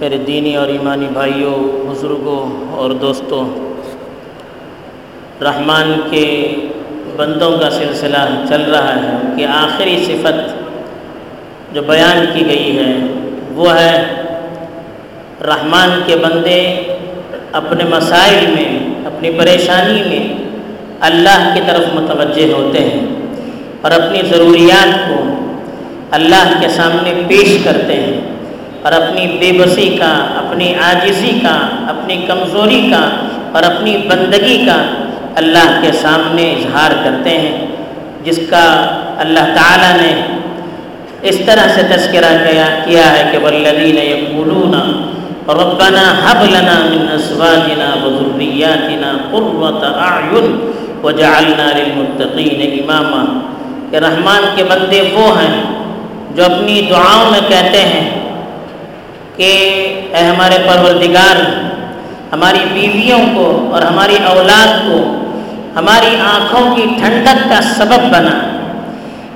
میرے 0.00 0.16
دینی 0.16 0.54
اور 0.56 0.68
ایمانی 0.68 1.06
بھائیوں، 1.12 1.54
بزرگوں 1.86 2.42
اور 2.70 2.90
دوستوں، 2.90 3.44
رحمان 5.42 5.92
کے 6.10 6.26
بندوں 7.16 7.50
کا 7.58 7.70
سلسلہ 7.70 8.16
چل 8.48 8.62
رہا 8.62 8.94
ہے 8.94 9.16
کہ 9.36 9.46
آخری 9.46 9.96
صفت 10.06 10.38
جو 11.74 11.82
بیان 11.82 12.24
کی 12.34 12.46
گئی 12.46 12.78
ہے، 12.78 12.92
وہ 13.54 13.74
ہے 13.74 14.22
رحمان 15.44 16.00
کے 16.06 16.16
بندے 16.16 16.60
اپنے 17.52 17.84
مسائل 17.84 18.46
میں، 18.46 18.70
اپنی 19.06 19.30
پریشانی 19.30 20.02
میں 20.08 20.24
اللہ 21.00 21.50
کی 21.54 21.60
طرف 21.66 21.94
متوجہ 21.94 22.52
ہوتے 22.52 22.84
ہیں 22.84 23.06
اور 23.82 23.90
اپنی 23.90 24.22
ضروریات 24.30 24.94
کو 25.08 25.18
اللہ 26.10 26.56
کے 26.60 26.68
سامنے 26.68 27.22
پیش 27.28 27.58
کرتے 27.64 27.92
ہیں۔ 27.92 28.07
اور 28.82 28.92
اپنی 28.92 29.26
بے 29.38 29.50
بسی 29.58 29.88
کا، 29.98 30.12
اپنی 30.42 30.72
عاجزی 30.82 31.38
کا، 31.42 31.56
اپنی 31.92 32.16
کمزوری 32.26 32.80
کا 32.90 33.02
اور 33.52 33.62
اپنی 33.62 33.96
بندگی 34.08 34.58
کا 34.66 34.78
اللہ 35.40 35.78
کے 35.82 35.90
سامنے 36.00 36.50
اظہار 36.52 36.92
کرتے 37.04 37.38
ہیں، 37.38 37.56
جس 38.24 38.38
کا 38.50 38.64
اللہ 39.24 39.54
تعالیٰ 39.54 39.94
نے 40.00 40.12
اس 41.28 41.38
طرح 41.46 41.68
سے 41.74 41.82
تذکرہ 41.90 42.32
کیا 42.84 43.06
ہے 43.12 43.22
کہ 43.32 43.38
والذین 43.44 43.98
یقولون 43.98 44.74
ربنا 45.48 46.02
حب 46.22 46.42
لنا 46.44 46.76
من 46.88 47.06
ازواجنا 47.12 47.88
وذریاتنا 48.02 49.12
قرۃ 49.30 49.84
اعین 49.84 50.56
وجعلنا 51.02 51.66
للمتقین 51.76 52.60
اماما 52.70 53.22
کہ 53.90 53.96
رحمان 54.04 54.44
کے 54.56 54.64
بندے 54.70 55.00
وہ 55.14 55.28
ہیں 55.38 55.62
جو 56.34 56.44
اپنی 56.44 56.80
دعاؤں 56.90 57.30
میں 57.30 57.40
کہتے 57.48 57.80
ہیں 57.92 58.04
کہ 59.38 59.50
اے 60.14 60.24
ہمارے 60.24 60.56
پروردگار، 60.66 61.36
ہماری 62.32 62.58
بیویوں 62.72 63.18
کو 63.34 63.68
اور 63.72 63.82
ہماری 63.82 64.16
اولاد 64.26 64.66
کو 64.66 65.24
ہماری 65.76 66.16
آنکھوں 66.20 66.76
کی 66.76 66.82
ٹھنڈک 66.82 67.48
کا 67.48 67.60
سبب 67.60 68.00
بنا 68.10 68.58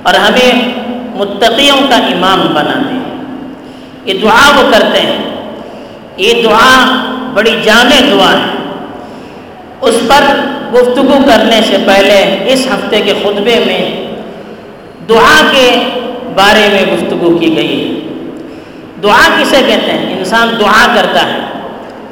اور 0.03 0.15
ہمیں 0.15 0.69
متقیوں 1.15 1.77
کا 1.89 1.97
امام 1.97 2.41
بنا 2.55 2.83
دے۔ 2.91 2.99
یہ 4.05 4.19
دعا 4.19 4.51
وہ 4.57 4.71
کرتے 4.71 5.01
ہیں۔ 5.01 5.19
یہ 6.17 6.43
دعا 6.43 7.05
بڑی 7.35 7.57
جامع 7.63 8.01
دعا 8.11 8.33
ہے۔ 8.33 8.73
اس 9.81 9.95
پر 10.09 10.35
گفتگو 10.73 11.19
کرنے 11.27 11.61
سے 11.67 11.77
پہلے 11.87 12.45
اس 12.53 12.67
ہفتے 12.67 13.01
کے 13.01 13.13
خطبے 13.23 13.65
میں 13.67 14.07
دعا 15.09 15.41
کے 15.51 15.81
بارے 16.35 16.69
میں 16.73 16.95
گفتگو 16.95 17.39
کی 17.39 17.57
گئی۔ 17.57 17.89
ہے 17.89 17.92
دعا 19.03 19.28
کسے 19.41 19.56
کہتے 19.67 19.92
ہیں؟ 19.92 20.19
انسان 20.19 20.48
دعا 20.61 20.95
کرتا 20.95 21.27
ہے۔ 21.27 21.39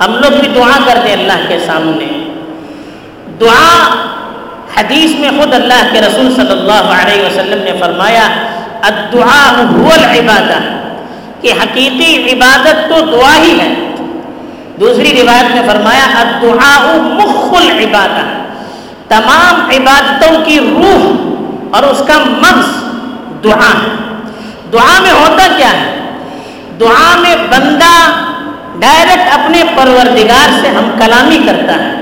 ہم 0.00 0.14
لوگ 0.14 0.41
بھی 0.41 0.48
دعا 0.48 0.78
کرتے 0.86 1.08
ہیں 1.08 1.16
اللہ 1.16 1.48
کے 1.48 1.58
سامنے۔ 1.66 2.30
دعا 3.41 3.94
حدیث 4.77 5.18
میں 5.18 5.30
خود 5.30 5.55
اللہ 5.55 5.88
کے 5.92 6.00
رسول 6.00 6.34
صلی 6.34 6.50
اللہ 6.50 7.02
علیہ 7.02 7.27
وسلم 7.27 7.62
نے 7.64 7.72
فرمایا، 7.80 8.28
الدعاء 8.83 9.62
هو 9.74 9.88
العبادہ۔ 9.92 10.58
کہ 11.41 11.52
حقیقی 11.62 12.33
عبادت 12.33 12.88
تو 12.88 13.00
دعا 13.00 13.36
ہی 13.36 13.61
ہے۔ 13.61 13.74
دوسری 14.80 15.22
روایت 15.22 15.50
میں 15.50 15.62
فرمایا، 15.66 16.06
الدعاء 16.20 16.96
مخ 16.96 17.55
العبادہ۔ 17.61 18.42
تمام 19.08 19.70
عبادتوں 19.70 20.44
کی 20.44 20.61
روح 20.61 21.12
اور 21.77 21.83
اس 21.83 22.02
کا 22.06 22.18
مغز 22.18 22.84
دعا 23.44 23.68
ہے۔ 23.68 24.18
دعا 24.72 25.00
میں 25.00 25.12
ہوتا 25.12 25.46
کیا 25.56 25.72
ہے؟ 25.72 26.00
دعا 26.81 27.17
میں 27.17 27.36
بندہ 27.36 28.11
ڈائریکٹ 28.81 29.33
اپنے 29.33 29.62
پروردگار 29.77 30.48
سے 30.61 30.69
ہم 30.69 30.91
کلامی 30.98 31.39
کرتا 31.47 31.75
ہے، 31.75 31.95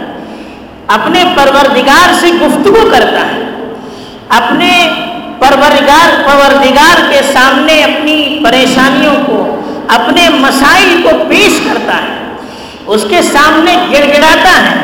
اپنے 0.87 1.25
پروردگار 1.34 2.15
سے 2.21 2.27
گفتگو 2.29 2.89
کرتا 2.93 3.21
ہے۔ 3.21 3.73
اپنے 4.28 4.91
پروردگار 5.39 6.22
پروردگار 6.25 7.11
کے 7.11 7.21
سامنے 7.33 7.84
اپنی 7.84 8.41
پریشانیوں 8.44 9.15
کو، 9.27 9.61
اپنے 9.89 10.28
مسائل 10.28 11.03
کو 11.03 11.10
پیش 11.28 11.60
کرتا 11.65 11.97
ہے۔ 11.97 12.37
اس 12.87 13.05
کے 13.10 13.22
سامنے 13.22 13.77
گڑ 13.93 14.06
گڑاتا 14.06 14.71
ہے۔ 14.71 14.77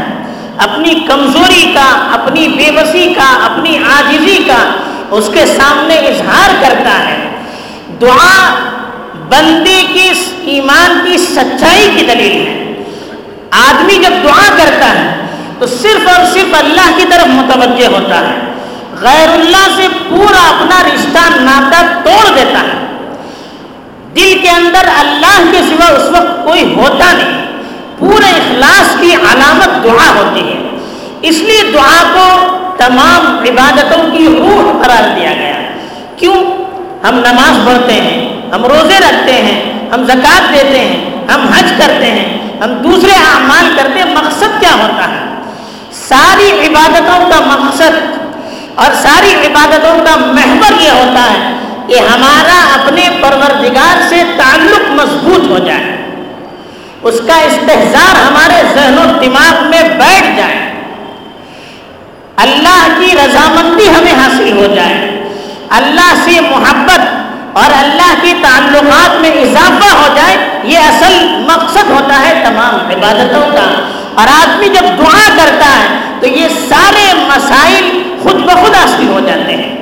اپنی 0.59 0.95
کمزوری 0.95 1.73
کا، 1.75 2.09
اپنی 2.13 2.49
بے 2.49 2.71
بسی 2.71 3.15
کا، 3.15 3.45
اپنی 3.45 3.79
عاجزی 3.79 4.45
کا 4.47 4.71
اس 5.11 5.31
کے 5.35 5.47
سامنے 5.47 5.95
اظہار 5.95 6.51
کرتا 6.61 7.09
ہے۔ 7.09 7.29
دعا 8.01 8.55
بندے 9.29 9.83
کی 9.93 10.13
ایمان 10.43 11.07
کی 11.07 11.19
سچائی 11.19 11.91
کی 11.97 12.07
دلیل 12.07 12.47
ہے۔ 12.47 12.83
آدمی 13.51 13.95
جب 13.95 14.25
دعا 14.25 14.57
کرتا 14.57 14.89
ہے 14.89 15.27
تو 15.59 15.67
صرف 15.67 16.09
اور 16.09 16.25
صرف 16.33 16.55
اللہ 16.59 16.97
کی 16.97 17.05
طرف 17.11 17.27
متوجہ 17.27 17.87
ہوتا 17.87 18.21
ہے۔ 18.21 18.39
غیر 19.01 19.29
اللہ 19.29 19.69
سے 19.77 19.89
پورا 20.09 20.49
اپنا 20.49 20.83
رشتہ 20.83 21.41
ناتا 21.41 21.83
توڑ 22.05 22.35
دیتا 22.35 22.61
ہے۔ 22.61 23.07
دل 24.17 24.39
کے 24.43 24.51
اندر 24.51 24.89
اللہ 24.99 25.53
کے 25.53 25.59
سوا 25.69 25.87
اس 25.87 26.09
وقت 26.11 26.45
کوئی 26.45 26.75
ہوتا 26.75 27.13
نہیں۔ 27.13 27.47
پورے 27.99 28.31
اخلاص 28.31 29.01
کی 29.01 29.15
علامت 29.15 29.85
دعا 29.85 30.11
ہوتی 30.15 30.41
ہے۔ 30.41 30.79
اس 31.23 31.37
لیے 31.39 31.71
دعا 31.73 32.03
کو 32.15 32.57
تمام 32.77 33.39
عبادتوں 33.39 34.11
کی 34.11 34.27
روح 34.27 34.83
قرار 34.83 35.17
دیا 35.17 35.33
گیا۔ 35.33 35.63
کیوں؟ 36.17 36.45
ہم 37.09 37.15
نماز 37.15 37.67
پڑھتے 37.67 37.93
ہیں۔ 37.93 38.24
ہم 38.55 38.65
روزے 38.65 38.99
رکھتے 38.99 39.33
ہیں، 39.33 39.61
ہم 39.95 40.05
زکوٰۃ 40.05 40.53
دیتے 40.53 40.81
ہیں، 40.81 40.97
ہم 41.31 41.47
حج 41.49 41.73
کرتے 41.79 42.11
ہیں، 42.11 42.27
ہم 42.61 42.73
دوسرے 42.85 43.13
اعمال 43.13 43.73
کرتے 43.77 43.99
ہیں، 43.99 44.15
مقصد 44.15 44.61
کیا 44.61 44.75
ہوتا 44.75 45.09
ہے؟ 45.09 45.23
ساری 46.09 46.51
عبادتوں 46.67 47.31
کا 47.31 47.41
مقصد 47.47 47.97
اور 48.75 48.93
ساری 49.03 49.35
عبادتوں 49.47 49.99
کا 50.05 50.17
محور 50.17 50.81
یہ 50.81 50.91
ہوتا 50.91 51.25
ہے 51.33 51.53
کہ 51.87 51.99
ہمارا 51.99 52.59
اپنے 52.75 53.09
پروردگار 53.21 54.03
سے 54.09 54.23
تعلق 54.37 54.91
مضبوط 54.91 55.49
ہو 55.51 55.59
جائے، 55.59 55.97
اس 57.03 57.21
کا 57.27 57.37
استحصار 57.41 58.21
ہمارے 58.23 58.63
ذہن 58.75 58.99
و 58.99 59.05
دماغ 59.21 59.65
میں 59.71 59.83
بیٹھ 59.99 60.37
جائے۔ 60.37 60.63
اللہ 62.37 62.87
کی 62.99 63.17
رضامندی 63.17 63.89
ہمیں 63.89 64.13
حاصل 64.13 64.57
ہو 64.57 64.67
جائے۔ 64.75 64.97
اللہ 65.71 66.15
سے 66.25 66.41
محبت 66.41 67.01
اور 67.55 67.71
اللہ 67.79 68.15
کی 68.23 68.35
تعلقات 68.43 69.21
میں 69.21 69.31
اضافہ 69.31 69.95
ہو 69.95 70.15
جائے، 70.17 70.37
یہ 70.65 70.79
اصل 70.79 71.29
مقصد 71.29 71.91
ہوتا 71.91 72.29
ہے 72.29 72.43
تمام 72.45 72.75
عبادتوں 72.75 73.53
کا۔ 73.53 73.89
اور 74.15 74.27
آدمی 74.27 74.69
جب 74.69 74.99
دعا 74.99 75.37
کرتا 75.37 75.67
ہے، 75.67 75.99
تو 76.21 76.27
یہ 76.27 76.49
سارے 76.49 77.13
مسائل 77.15 78.03
خود 78.23 78.35
بخود 78.35 78.75
حاصل 78.75 79.09
ہو 79.09 79.21
جاتے 79.21 79.57
ہیں۔ 79.57 79.77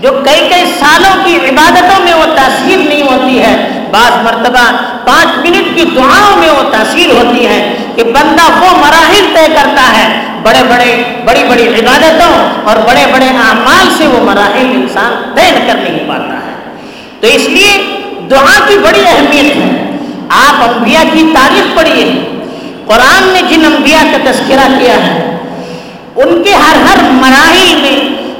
جو 0.00 0.12
کئی 0.24 0.48
کئی 0.48 0.72
سالوں 0.80 1.24
کی 1.24 1.36
عبادتوں 1.36 2.04
میں 2.04 2.14
وہ 2.14 2.24
تاثیر 2.36 2.78
نہیں 2.78 3.02
ہوتی 3.02 3.42
ہے، 3.42 3.84
بعض 3.90 4.12
مرتبہ 4.22 4.76
پانچ 5.04 5.28
منٹ 5.36 5.76
کی 5.76 5.84
دعاؤں 5.96 6.36
میں 6.36 6.50
وہ 6.50 6.70
تاثیر 6.70 7.10
ہوتی 7.10 7.46
ہے 7.46 7.76
کہ 7.96 8.04
بندہ 8.04 8.64
وہ 8.64 8.78
مراحل 8.78 9.24
طے 9.34 9.46
کرتا 9.54 9.98
ہے، 9.98 10.20
بڑے 10.42 10.62
بڑے، 10.62 11.02
بڑی 11.24 11.44
بڑی 11.48 11.68
عبادتوں 11.68 12.50
اور 12.64 12.76
بڑے 12.76 13.06
بڑے 13.12 13.26
اعمال 13.26 13.94
سے 13.98 14.06
وہ 14.06 14.24
مراحل 14.24 14.66
انسان 14.66 15.32
طے 15.34 15.64
کر 15.66 15.74
نہیں 15.74 16.08
پاتا۔ 16.08 16.34
ہے 16.34 16.41
تو 17.22 17.28
اس 17.28 17.48
لیے 17.48 17.72
دعا 18.30 18.58
کی 18.68 18.78
بڑی 18.78 19.00
اہمیت 19.06 19.56
ہے۔ 19.56 19.96
آپ 20.28 20.62
انبیاء 20.62 21.02
کی 21.12 21.24
تاریخ 21.34 21.76
پڑھیے۔ 21.76 22.04
قرآن 22.86 23.28
نے 23.32 23.42
جن 23.48 23.64
انبیاء 23.64 24.02
کا 24.12 24.30
تذکرہ 24.30 24.66
کیا 24.78 24.96
ہے، 25.06 25.38
ان 26.16 26.42
کے 26.42 26.54
ہر 26.54 26.76
ہر 26.76 27.02
مراحل 27.10 27.74
میں 27.82 27.98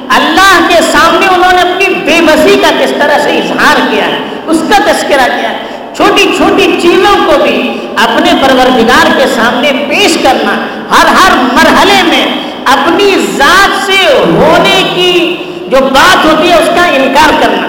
اللہ 0.08 0.68
کے 0.68 0.80
سامنے 0.92 1.26
انہوں 1.26 1.52
نے 1.52 1.60
اپنی 1.60 1.94
بے 1.94 2.20
بسی 2.26 2.56
کا 2.62 2.70
کس 2.80 2.92
طرح 2.98 3.18
سے 3.18 3.36
اظہار 3.38 3.76
کیا 3.90 4.06
ہے، 4.06 4.18
اس 4.46 4.62
کا 4.70 4.78
تذکرہ 4.92 5.26
کیا 5.40 5.50
ہے۔ 5.50 5.56
چھوٹی 5.96 6.24
چھوٹی 6.36 6.66
چیزوں 6.82 7.14
کو 7.26 7.32
بھی 7.42 7.56
اپنے 7.96 8.32
پروردگار 8.40 9.18
کے 9.18 9.24
سامنے 9.34 9.72
پیش 9.88 10.16
کرنا، 10.22 10.54
ہر 10.90 11.06
ہر 11.06 11.36
مرحلے 11.52 12.02
میں 12.02 12.26
اپنی 12.64 13.14
ذات 13.36 13.86
سے 13.86 14.00
ہونے 14.36 14.82
کی 14.94 15.36
جو 15.68 15.76
بات 15.80 16.24
ہوتی 16.24 16.50
ہے، 16.50 16.54
اس 16.54 16.70
کا 16.74 16.84
انکار 16.84 17.30
کرنا۔ 17.40 17.68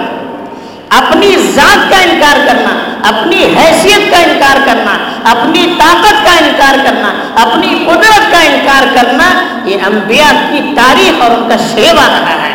اپنی 0.98 1.36
ذات 1.56 1.90
کا 1.90 1.98
انکار 1.98 2.38
کرنا، 2.48 2.74
اپنی 3.08 3.44
حیثیت 3.44 4.12
کا 4.12 4.18
انکار 4.18 4.58
کرنا، 4.66 4.98
اپنی 5.24 5.76
طاقت 5.80 6.26
کا 6.26 6.32
انکار 6.32 6.76
کرنا، 6.84 7.14
اپنی 7.42 7.86
قدرت 7.88 8.32
کا 8.32 8.40
انکار 8.40 8.84
کرنا، 8.96 9.30
یہ 9.66 9.78
انبیاء 9.86 10.32
کی 10.50 10.74
تاریخ 10.76 11.22
اور 11.22 11.32
ان 11.32 11.50
کا 11.50 11.56
شیوا 11.76 12.08
رہا 12.08 12.36
ہے۔ 12.44 12.54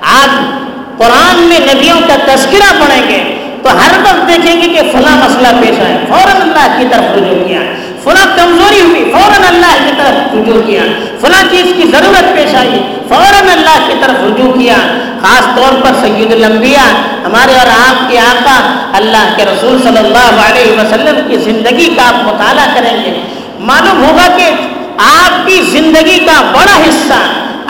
آج 0.00 0.30
قرآن 0.98 1.42
میں 1.42 1.58
نبیوں 1.58 2.00
کا 2.08 2.16
تذکرہ 2.24 2.72
پڑھیں 2.80 3.08
گے 3.08 3.20
تو 3.62 3.68
ہر 3.70 3.92
وقت 4.02 4.28
دیکھیں 4.28 4.60
گے 4.62 4.68
کہ 4.68 4.82
فلاں 4.92 5.16
مسئلہ 5.16 5.48
پیش 5.60 5.80
آئے 5.80 5.98
فوراً 6.08 6.40
اللہ 6.42 6.78
کی 6.78 6.84
طرف 6.90 7.16
رجوع 7.16 7.48
کیا۔ 7.48 7.60
فلاں 8.04 8.26
کمزوری 8.36 8.80
ہوئی، 8.80 9.10
فوراً 9.12 9.44
اللہ 9.48 9.74
کی 9.84 9.92
طرف 9.96 10.34
رجوع 10.34 10.60
کیا۔ 10.66 10.82
فلاں 11.20 11.42
چیز 11.50 11.72
کی 11.76 11.88
ضرورت 11.92 12.34
پیش 12.36 12.54
آئی، 12.54 12.82
فوراً 13.08 13.48
اللہ 13.48 13.78
کی 13.88 13.94
طرف 14.00 14.22
رجوع 14.24 14.52
کیا۔ 14.52 14.76
خاص 15.22 15.46
طور 15.56 15.80
پر 15.82 15.98
سید 16.00 16.32
الانبیاء، 16.32 16.90
ہمارے 17.24 17.54
اور 17.54 17.66
آپ 17.88 18.10
کے 18.10 18.18
آقا 18.18 18.56
اللہ 18.96 19.32
کے 19.36 19.44
رسول 19.44 19.82
صلی 19.82 19.98
اللہ 19.98 20.40
علیہ 20.46 20.72
وسلم 20.72 21.20
کی 21.28 21.36
زندگی 21.36 21.94
کا 21.96 22.08
آپ 22.08 22.22
مطالعہ 22.24 22.66
کریں 22.74 23.04
گے۔ 23.04 23.20
معلوم 23.58 24.04
ہوگا 24.04 24.26
کہ 24.36 24.50
آپ 24.98 25.46
کی 25.46 25.60
زندگی 25.70 26.18
کا 26.26 26.40
بڑا 26.52 26.76
حصہ 26.76 27.20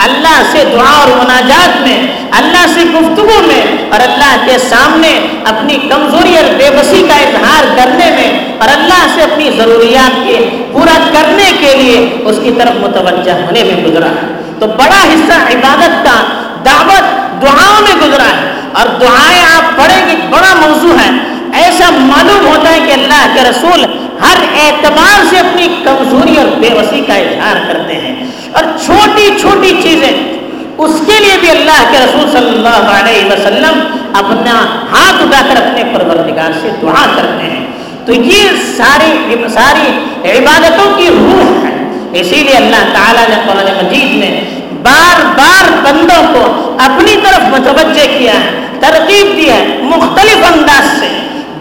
اللہ 0.05 0.41
سے 0.51 0.63
دعا 0.71 0.91
اور 0.99 1.07
مناجات 1.07 1.81
میں، 1.81 1.97
اللہ 2.37 2.65
سے 2.73 2.83
گفتگو 2.93 3.41
میں 3.47 3.61
اور 3.91 3.99
اللہ 3.99 4.35
کے 4.45 4.57
سامنے 4.69 5.11
اپنی 5.45 5.77
کمزوری 5.89 6.35
اور 6.37 6.53
بے 6.57 6.69
بسی 6.77 7.03
کا 7.07 7.15
اظہار 7.15 7.65
کرنے 7.77 8.09
میں 8.15 8.29
اور 8.61 8.69
اللہ 8.69 9.07
سے 9.15 9.21
اپنی 9.21 9.49
ضروریات 9.57 10.27
کے 10.27 10.63
پورا 10.71 11.09
کرنے 11.13 11.51
کے 11.59 11.77
لیے 11.77 12.17
اس 12.25 12.39
کی 12.43 12.51
طرف 12.57 12.71
متوجہ 12.75 13.31
ہونے 13.31 13.63
میں 13.63 13.83
گزرا 13.83 14.05
ہے۔ 14.05 14.41
تو 14.59 14.67
بڑا 14.67 15.03
حصہ 15.03 15.33
عبادت 15.33 16.05
کا 16.05 16.23
دعوت 16.65 17.03
دعاؤں 17.41 17.81
میں 17.81 18.07
گزرا 18.07 18.23
ہے۔ 18.23 18.51
اور 18.73 18.87
دعائیں 18.87 19.43
آپ 19.43 19.77
پڑھیں 19.77 20.07
گے، 20.07 20.15
بڑا 20.29 20.67
موضوع 20.67 20.93
ہے۔ 20.93 21.09
ایسا 21.53 21.89
معلوم 21.89 22.47
ہوتا 22.47 22.73
ہے 22.73 22.79
کہ 22.87 22.91
اللہ 22.91 23.35
کے 23.35 23.49
رسول 23.49 23.83
ہر 24.21 24.37
اعتبار 24.59 25.25
سے 25.29 25.39
اپنی 25.39 25.67
کمزوری 25.83 26.37
اور 26.37 26.45
بے 26.45 26.69
بسی 26.69 27.01
کا 27.07 27.13
اظہار 27.13 27.73
کرتے 27.73 27.93
ہیں۔ 27.93 28.25
اور 28.51 28.63
چھوٹی 28.85 29.29
چھوٹی 29.41 29.79
چیزیں، 29.83 30.33
اس 30.77 31.01
کے 31.05 31.19
لیے 31.19 31.37
بھی 31.39 31.49
اللہ 31.49 31.91
کے 31.91 31.97
رسول 31.97 32.31
صلی 32.31 32.49
اللہ 32.49 33.09
علیہ 33.09 33.25
وسلم 33.25 33.79
اپنا 34.13 34.65
ہاتھ 34.91 35.23
اٹھا 35.23 35.41
کر 35.41 35.55
اپنے 35.55 35.83
پروردگار 35.83 36.51
سے 36.61 36.69
دعا 36.81 37.05
کرتے 37.15 37.43
ہیں۔ 37.43 37.70
تو 38.05 38.13
یہ 38.13 38.49
ساری 38.77 39.35
ساری 39.53 39.91
عبادتوں 40.37 40.97
کی 40.97 41.07
روح 41.07 41.65
ہے۔ 41.65 41.71
اسی 42.19 42.35
لیے 42.35 42.55
اللہ 42.55 42.83
تعالیٰ 42.93 43.29
نے 43.29 43.35
قرآن 43.47 43.85
مجید 43.85 44.15
میں 44.15 44.41
بار 44.83 45.25
بار 45.37 45.71
بندوں 45.83 46.33
کو 46.33 46.75
اپنی 46.79 47.15
طرف 47.23 47.41
متوجہ 47.49 48.19
کیا 48.19 48.33
ہے، 48.33 48.49
ترغیب 48.79 49.37
دی 49.37 49.49
ہے 49.49 49.77
مختلف 49.81 50.37
انداز 50.53 50.99
سے۔ 50.99 51.07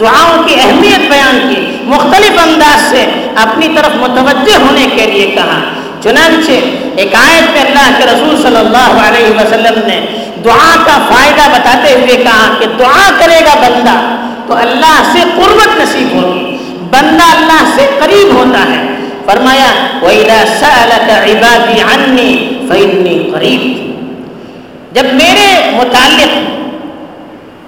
دعاؤں 0.00 0.42
کی 0.42 0.54
اہمیت 0.54 1.10
بیان 1.10 1.54
کی، 1.54 1.76
مختلف 1.82 2.38
انداز 2.46 2.90
سے 2.90 3.04
اپنی 3.36 3.68
طرف 3.76 3.96
متوجہ 3.96 4.56
ہونے 4.56 4.86
کے 4.96 5.06
لیے 5.06 5.30
کہا۔ 5.30 5.60
چنانچہ 6.02 6.52
ایک 6.96 7.14
آیت 7.14 7.50
میں 7.50 7.60
اللہ 7.60 7.98
کے 7.98 8.04
رسول 8.04 8.42
صلی 8.42 8.56
اللہ 8.56 8.92
علیہ 9.06 9.30
وسلم 9.30 9.80
نے 9.86 10.00
دعا 10.44 10.74
کا 10.86 10.98
فائدہ 11.08 11.50
بتاتے 11.52 11.92
ہوئے 11.94 12.16
کہا 12.16 12.54
کہ 12.60 12.66
دعا 12.78 13.10
کرے 13.18 13.40
گا 13.40 13.54
بندہ۔ 13.60 14.26
تو 14.50 14.56
اللہ 14.56 15.12
سے 15.12 15.18
قربت 15.36 15.80
نصیب 15.80 16.16
ہوگی 16.16 16.56
بندہ 16.90 17.24
اللہ 17.24 17.72
سے 17.74 17.86
قریب 17.98 18.34
ہوتا 18.34 18.58
ہے۔ 18.58 18.94
فرمایا، 19.24 19.72
وَإِذَا 20.02 20.44
سَأَلَكَ 20.46 21.12
عِبَادِي 21.12 21.80
عَنِّي 21.80 22.48
فَإِنِّي 22.68 23.30
قَرِيب۔ 23.30 23.90
جب 24.94 25.04
میرے 25.04 25.70
متعلق 25.76 26.50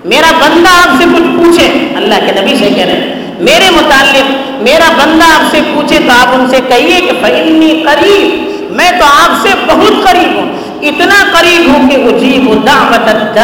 میرا 0.07 0.31
بندہ 0.31 0.69
آپ 0.69 0.89
سے 0.99 1.05
کچھ 1.15 1.37
پوچھے، 1.37 1.89
اللہ 1.97 2.15
کے 2.27 2.41
نبی 2.41 2.57
سے 2.57 2.71
کہہ 2.75 2.85
رہے 2.85 2.93
ہیں، 2.93 3.33
میرے 3.41 3.71
متعلق 3.71 4.31
میرا 4.63 4.93
بندہ 5.05 5.25
آپ 5.25 5.43
سے 5.51 5.61
پوچھے 5.75 5.99
تو 5.99 6.13
آپ 6.19 6.35
ان 6.35 6.51
سے 6.51 6.61
کہیے 6.69 7.01
کہ 7.01 7.11
فنی 7.21 7.85
قریب 7.87 8.63
میں 8.73 8.91
تو 8.91 9.05
آپ 9.05 9.31
سے 9.43 9.49
بہت 9.67 10.09
قریب 10.09 10.37
ہوں۔ 10.37 10.53
اتنا 10.83 11.25
قریب 11.33 11.69
ہوں 11.69 11.89
کہ 11.89 11.95
اجیب 11.95 12.67
دعوت 12.67 13.37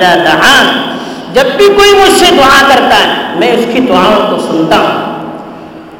دعان۔ 0.00 0.91
جب 1.34 1.44
بھی 1.56 1.68
کوئی 1.68 1.94
مجھ 1.94 2.18
سے 2.18 2.34
دعا 2.36 2.68
کرتا 2.68 2.96
ہے، 2.96 3.12
میں 3.34 3.52
اس 3.52 3.64
کی 3.72 3.80
دعاؤں 3.80 4.30
کو 4.30 4.38
سنتا 4.38 4.78
ہوں۔ 4.78 5.12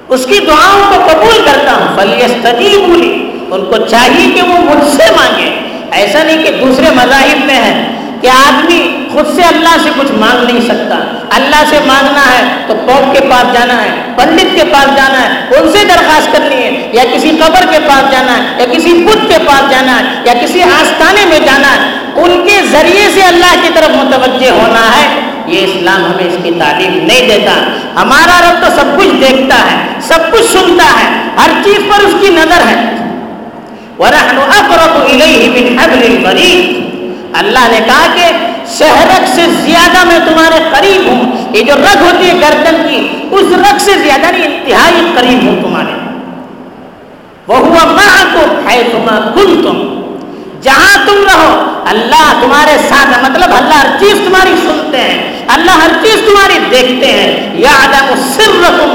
اس 0.08 0.26
کی 0.26 0.38
دعاؤں 0.38 0.80
کو 0.88 1.08
قبول 1.12 1.42
کرتا 1.44 1.72
ہوں۔ 1.72 1.96
فلی 1.96 2.84
بولی 2.86 3.30
ان 3.50 3.64
کو 3.64 3.76
چاہیے 3.90 4.30
کہ 4.34 4.42
وہ 4.42 4.58
مجھ 4.58 4.96
سے 4.96 5.12
مانگے۔ 5.16 5.58
ایسا 5.90 6.22
نہیں 6.22 6.42
کہ 6.44 6.50
دوسرے 6.50 6.90
مذاہب 6.90 7.44
میں 7.44 7.54
ہے 7.54 7.86
کہ 8.20 8.28
آدمی 8.28 9.06
خود 9.12 9.36
سے 9.36 9.42
اللہ 9.42 9.76
سے 9.82 9.90
کچھ 9.98 10.12
مانگ 10.12 10.44
نہیں 10.44 10.60
سکتا۔ 10.60 10.94
اللہ 11.30 11.64
سے 11.70 11.78
مانگنا 11.86 12.20
ہے 12.20 12.56
تو 12.66 12.74
پوپ 12.86 13.14
کے 13.14 13.20
پاس 13.20 13.54
جانا 13.54 13.82
ہے، 13.82 13.90
پنڈت 14.16 14.56
کے 14.56 14.64
پاس 14.72 14.96
جانا 14.96 15.22
ہے، 15.22 15.56
ان 15.56 15.72
سے 15.72 15.84
درخواست 15.84 16.32
کرنی 16.32 16.56
ہے۔ 16.56 16.90
یا 16.92 17.04
کسی 17.14 17.30
قبر 17.30 17.72
کے 17.72 17.78
پاس 17.88 18.12
جانا 18.12 18.38
ہے، 18.38 18.42
یا 18.58 18.66
کسی 18.72 18.92
بدھ 18.92 19.28
کے 19.28 19.38
پاس 19.46 19.70
جانا 19.70 20.00
ہے، 20.00 20.04
یا 20.24 20.34
کسی 20.42 20.62
آستانے 20.62 21.24
میں 21.26 21.38
جانا 21.38 21.68
ہے۔ 21.68 22.01
ان 22.16 22.48
کے 22.48 22.66
ذریعے 22.66 23.10
سے 23.14 23.22
اللہ 23.22 23.54
کی 23.62 23.68
طرف 23.74 23.90
متوجہ 23.90 24.50
ہونا 24.50 24.80
ہے۔ 24.80 25.20
یہ 25.46 25.64
اسلام 25.64 26.04
ہمیں 26.04 26.24
اس 26.24 26.36
کی 26.42 26.50
تعلیم 26.58 26.92
نہیں 26.92 27.28
دیتا۔ 27.28 27.52
ہمارا 28.02 28.40
رب 28.40 28.60
تو 28.60 28.80
سب 28.80 28.98
کچھ 28.98 29.08
دیکھتا 29.20 29.72
ہے، 29.72 29.76
سب 30.00 30.18
کچھ 30.32 30.52
سنتا 30.52 30.84
ہے۔ 30.84 31.22
ہر 31.36 31.50
چیز 31.64 31.74
پر 31.74 32.04
اس 32.04 32.14
کی 32.20 32.28
نظر 32.28 32.66
ہے۔ 32.66 32.96
وَرَحْنُ 33.98 34.38
أَقْرَبُ 34.38 35.06
إِلَيْهِ 35.06 35.48
مِنْ 35.48 35.82
حَبْلِ 35.82 36.10
الْبَرِيدِ۔ 36.10 36.80
اللہ 37.32 37.58
نے 37.58 37.80
کہا 37.86 38.14
کہ 38.14 38.36
شہرک 38.78 39.28
سے 39.34 39.42
زیادہ 39.50 40.06
میں 40.06 40.18
تمہارے 40.18 40.62
قریب 40.70 41.06
ہوں۔ 41.06 41.48
یہ 41.56 41.62
جو 41.62 41.74
رگ 41.74 42.02
ہوتی 42.02 42.28
ہے 42.28 42.34
گردن 42.34 42.88
کی، 42.90 43.08
اس 43.30 43.44
رگ 43.52 43.78
سے 43.78 43.92
زیادہ 43.98 44.32
نہیں، 44.32 44.44
انتہائی 44.44 45.06
قریب 45.14 45.46
ہوں 45.46 45.62
تمہارے۔ 45.62 45.92
وہ 47.46 47.56
ہوا 47.56 47.82
تم 49.62 49.91
جہاں 50.62 51.06
تم 51.06 51.24
رہو، 51.24 51.80
اللہ 51.86 52.32
تمہارے 52.40 52.76
ساتھ 52.88 53.30
مطلب 53.30 53.50
اللہ 53.56 53.74
ہر 53.74 53.98
چیز 54.00 54.14
تمہاری 54.24 54.54
سنتے 54.62 54.98
ہیں۔ 54.98 55.32
اللہ 55.48 55.70
ہر 55.70 55.90
چیز 56.02 56.22
تمہاری 56.26 56.58
دیکھتے 56.70 57.06
ہیں۔ 57.06 57.50
یاد 57.54 57.94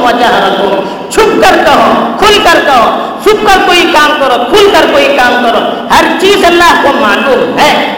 وجہ 0.04 0.26
رکھو 0.26 0.84
چھپ 1.10 1.44
کر 1.44 1.58
کہو، 1.66 2.16
کھل 2.20 2.38
کر 2.44 2.60
کہو۔ 2.66 3.18
چھپ 3.24 3.46
کر 3.46 3.60
کوئی 3.66 3.86
کام 3.94 4.12
کرو، 4.20 4.44
کھل 4.50 4.70
کر 4.74 4.86
کوئی 4.92 5.18
کام 5.18 5.44
کرو۔ 5.44 5.88
ہر 5.96 6.04
چیز 6.22 6.46
اللہ 6.46 6.82
کو 6.82 6.88
معلوم 7.00 7.60
ہے۔ 7.60 7.94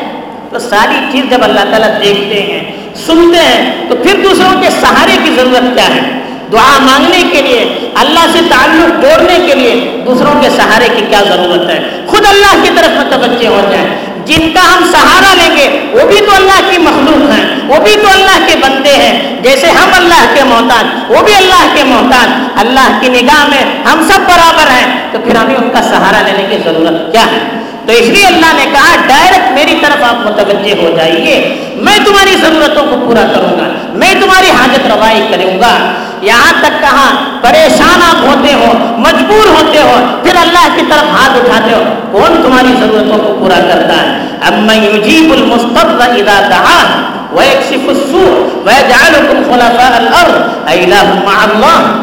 تو 0.50 0.60
ساری 0.60 0.96
چیز 1.12 1.30
جب 1.30 1.44
اللہ 1.44 1.60
تعالیٰ 1.60 1.90
دیکھتے 2.04 2.42
ہیں، 2.42 2.72
سنتے 3.06 3.40
ہیں، 3.40 3.90
تو 3.90 3.96
پھر 3.96 4.20
دوسروں 4.24 4.62
کے 4.62 4.70
سہارے 4.70 5.18
کی 5.24 5.32
ضرورت 5.36 5.76
کیا 5.76 5.96
ہے؟ 5.96 6.20
دعا 6.52 6.78
مانگنے 6.80 7.24
کے 7.32 7.42
لیے، 7.42 7.90
اللہ 7.96 8.26
سے 8.34 8.40
تعلق 8.50 9.02
جوڑنے 9.02 9.40
کے 9.48 9.56
لیے 9.56 9.99
دوسروں 10.10 10.42
کے 10.42 10.50
سہارے 10.50 10.88
کی 10.96 11.06
کیا 11.10 11.22
ضرورت 11.22 11.70
ہے؟ 11.70 12.06
خود 12.08 12.26
اللہ 12.30 12.64
کی 12.64 12.70
طرف 12.76 12.90
متوجہ 12.90 13.48
ہو 13.48 13.68
جائیں۔ 13.72 13.88
جن 14.26 14.52
کا 14.52 14.76
ہم 14.76 14.92
سہارا 14.92 15.34
لیں 15.34 15.58
گے، 15.58 15.86
وہ 15.94 16.08
بھی 16.08 16.18
تو 16.18 16.36
اللہ 16.36 16.72
کی 16.72 16.78
مخلوق 16.78 17.32
ہیں، 17.32 17.46
وہ 17.68 17.84
بھی 17.84 17.96
تو 18.02 18.08
اللہ 18.12 18.48
کے 18.48 18.56
بندے 18.62 18.92
ہیں۔ 18.92 19.42
جیسے 19.42 19.68
ہم 19.68 19.90
اللہ 19.94 20.34
کے 20.34 20.44
محتاج، 20.44 20.86
وہ 21.12 21.26
بھی 21.26 21.36
اللہ 21.36 21.76
کے 21.76 21.84
محتاج۔ 21.84 22.30
اللہ 22.56 23.00
کی 23.02 23.10
نگاہ 23.10 23.48
میں 23.48 23.84
ہم 23.92 24.08
سب 24.12 24.20
برابر 24.20 24.72
ہیں۔ 24.72 25.00
تو 25.12 25.20
پھر 25.20 25.36
ہمیں 25.36 25.56
ان 25.56 25.70
کا 25.70 25.82
سہارا 25.82 26.22
لینے 26.26 26.56
کی 26.56 26.62
ضرورت 26.64 27.12
کیا 27.12 27.26
ہے؟ 27.26 27.69
تو 27.90 27.96
اس 27.96 28.08
لیے 28.08 28.26
اللہ 28.26 28.54
نے 28.54 28.66
کہا 28.74 28.96
ڈائریکٹ 29.08 29.52
میری 29.52 29.80
طرف 29.82 30.04
آپ 30.04 30.16
متوجہ 30.16 30.82
ہو 30.82 30.94
جائیے۔ 30.96 31.58
میں 31.76 31.98
تمہاری 32.06 32.36
ضرورتوں 32.42 32.84
کو 32.84 33.06
پورا 33.06 33.22
کروں 33.36 33.60
گا۔ 33.60 33.70
میں 33.94 34.14
تمہاری 34.22 34.50
حاجت 34.50 34.88
روائی 34.88 35.28
کروں 35.32 35.60
گا۔ 35.60 35.92
یہاں 36.22 36.54
تک 36.60 36.82
کہا، 36.82 37.24
پریشان 37.42 38.02
آپ 38.10 38.16
ہوتے 38.16 38.54
ہو، 38.54 38.74
مجبور 38.98 39.48
ہوتے 39.48 39.82
ہو، 39.82 40.20
پھر 40.24 40.36
اللہ 40.36 40.68
کی 40.76 40.82
طرف 40.90 41.04
ہاتھ 41.04 41.32
اٹھاتے 41.32 41.76
ہو۔ 41.76 41.84
کون 42.12 42.44
تمہاری 42.44 42.74
ضرورتوں 42.80 43.18
کو 43.18 43.38
پورا 43.40 43.60
کرتا 43.60 43.94
ہے؟ 43.94 44.20
اب 44.42 44.54
میں 44.54 44.76
یجیب 44.76 45.34
المستقبل 45.34 46.02
اذا 46.02 46.48
دعان 46.50 47.04
ويكشف 47.38 47.90
السوء 47.90 48.62
ويجعلكم 48.66 49.54
خلفاء 49.54 49.96
الارض 49.96 50.34
الہ 50.66 51.04
مع 51.26 51.44
اللہ۔ 51.44 52.02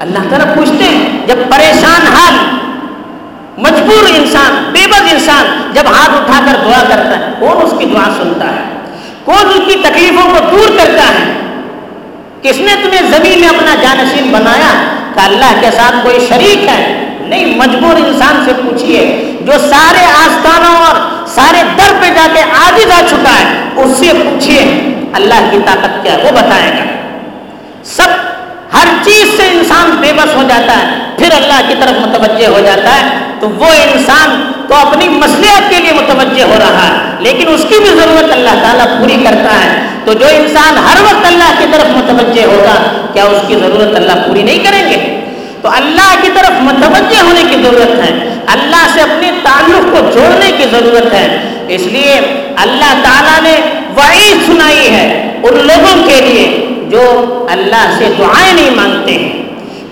اللہ 0.00 0.30
تعالیٰ 0.30 0.54
پوچھتے 0.54 0.84
ہیں، 0.84 1.26
جب 1.26 1.36
پریشان 1.50 2.06
حال 2.06 2.60
مجبور 3.62 4.08
انسان، 4.18 4.70
بے 4.72 4.86
بد 4.86 5.12
انسان 5.12 5.72
جب 5.72 5.82
ہاتھ 5.86 6.10
اٹھا 6.10 6.40
کر 6.46 6.58
دعا 6.64 6.82
کرتا 6.88 7.18
ہے، 7.18 7.32
کون 7.38 7.62
اس 7.62 7.74
کی 7.78 7.84
دعا 7.84 8.04
سنتا 8.16 8.46
ہے؟ 8.46 8.62
کون 9.24 9.50
اس 9.50 9.60
کی 9.66 9.74
تکلیفوں 9.82 10.28
کو 10.30 10.38
دور 10.50 10.68
کرتا 10.78 11.08
ہے؟ 11.08 11.24
کس 12.42 12.58
نے 12.58 12.74
تمہیں 12.82 13.02
زمین 13.10 13.40
میں 13.40 13.48
اپنا 13.48 13.74
جانشین 13.82 14.30
بنایا؟ 14.32 14.72
کہ 15.14 15.20
اللہ 15.20 15.60
کے 15.60 15.70
ساتھ 15.76 15.96
کوئی 16.02 16.26
شریک 16.28 16.68
ہے؟ 16.68 17.06
نہیں، 17.20 17.56
مجبور 17.56 17.96
انسان 17.96 18.42
سے 18.44 18.52
پوچھئے، 18.62 19.02
جو 19.40 19.52
سارے 19.70 20.04
آستانوں 20.04 20.74
اور 20.76 20.96
سارے 21.26 21.62
در 21.78 21.92
پہ 22.00 22.08
جا 22.14 22.26
کے 22.34 22.42
آج 22.42 22.80
آ 22.92 23.00
چکا 23.10 23.38
ہے، 23.40 23.60
اس 23.76 23.96
سے 23.98 24.12
پوچھئے، 24.24 24.60
اللہ 25.12 25.48
کی 25.50 25.58
طاقت 25.66 26.02
کیا 26.02 26.12
ہے 26.12 26.22
وہ 26.22 26.30
بتائے 26.30 26.70
گا؟ 26.70 26.84
سب 27.84 28.29
ہر 28.74 29.04
چیز 29.04 29.36
سے 29.36 29.50
انسان 29.50 29.90
بے 29.90 30.12
بس 30.12 30.36
ہو 30.36 30.42
جاتا 30.48 30.82
ہے، 30.82 30.88
پھر 31.18 31.28
اللہ 31.32 31.68
کی 31.68 31.74
طرف 31.80 32.08
متوجہ 32.08 32.46
ہو 32.46 32.60
جاتا 32.60 33.00
ہے، 33.00 33.16
تو 33.40 33.48
وہ 33.48 33.66
انسان 33.66 34.52
تو 34.68 34.74
اپنی 34.74 35.08
مسلحت 35.08 35.70
کے 35.70 35.76
لیے 35.76 35.92
متوجہ 35.92 36.42
ہو 36.42 36.54
رہا 36.58 36.88
ہے۔ 36.88 36.92
لیکن 37.18 37.54
اس 37.54 37.60
کی 37.68 37.78
بھی 37.78 37.88
ضرورت 37.88 38.32
اللہ 38.32 38.50
تعالیٰ 38.62 38.98
پوری 38.98 39.16
کرتا 39.24 39.64
ہے۔ 39.64 39.86
تو 40.04 40.12
جو 40.12 40.26
انسان 40.26 40.78
ہر 40.78 41.02
وقت 41.02 41.26
اللہ 41.26 41.52
کی 41.58 41.64
طرف 41.72 41.84
متوجہ 41.84 42.44
ہوگا، 42.44 43.06
کیا 43.12 43.24
اس 43.24 43.42
کی 43.48 43.54
ضرورت 43.54 43.96
اللہ 43.96 44.26
پوری 44.26 44.42
نہیں 44.42 44.58
کریں 44.58 44.90
گے؟ 44.90 45.20
تو 45.62 45.68
اللہ 45.68 46.14
کی 46.22 46.28
طرف 46.34 46.50
متوجہ 46.50 47.22
ہونے 47.22 47.42
کی 47.50 47.56
ضرورت 47.62 48.04
ہے۔ 48.04 48.34
اللہ 48.46 48.86
سے 48.94 49.00
اپنے 49.00 49.30
تعلق 49.42 49.82
کو 49.82 50.10
جوڑنے 50.10 50.52
کی 50.56 50.64
ضرورت 50.70 51.12
ہے۔ 51.12 51.38
اس 51.68 51.82
لیے 51.82 52.20
اللہ 52.56 53.02
تعالیٰ 53.02 53.42
نے 53.42 53.60
وعید 53.96 54.46
سنائی 54.46 54.90
ہے 54.90 55.36
ان 55.42 55.66
لوگوں 55.66 56.06
کے 56.06 56.20
لیے۔ 56.20 56.69
جو 56.90 57.02
اللہ 57.50 57.94
سے 57.98 58.08
دعائیں 58.18 58.52
نہیں 58.52 58.70
مانگتے 58.70 59.12
ہیں، 59.12 59.42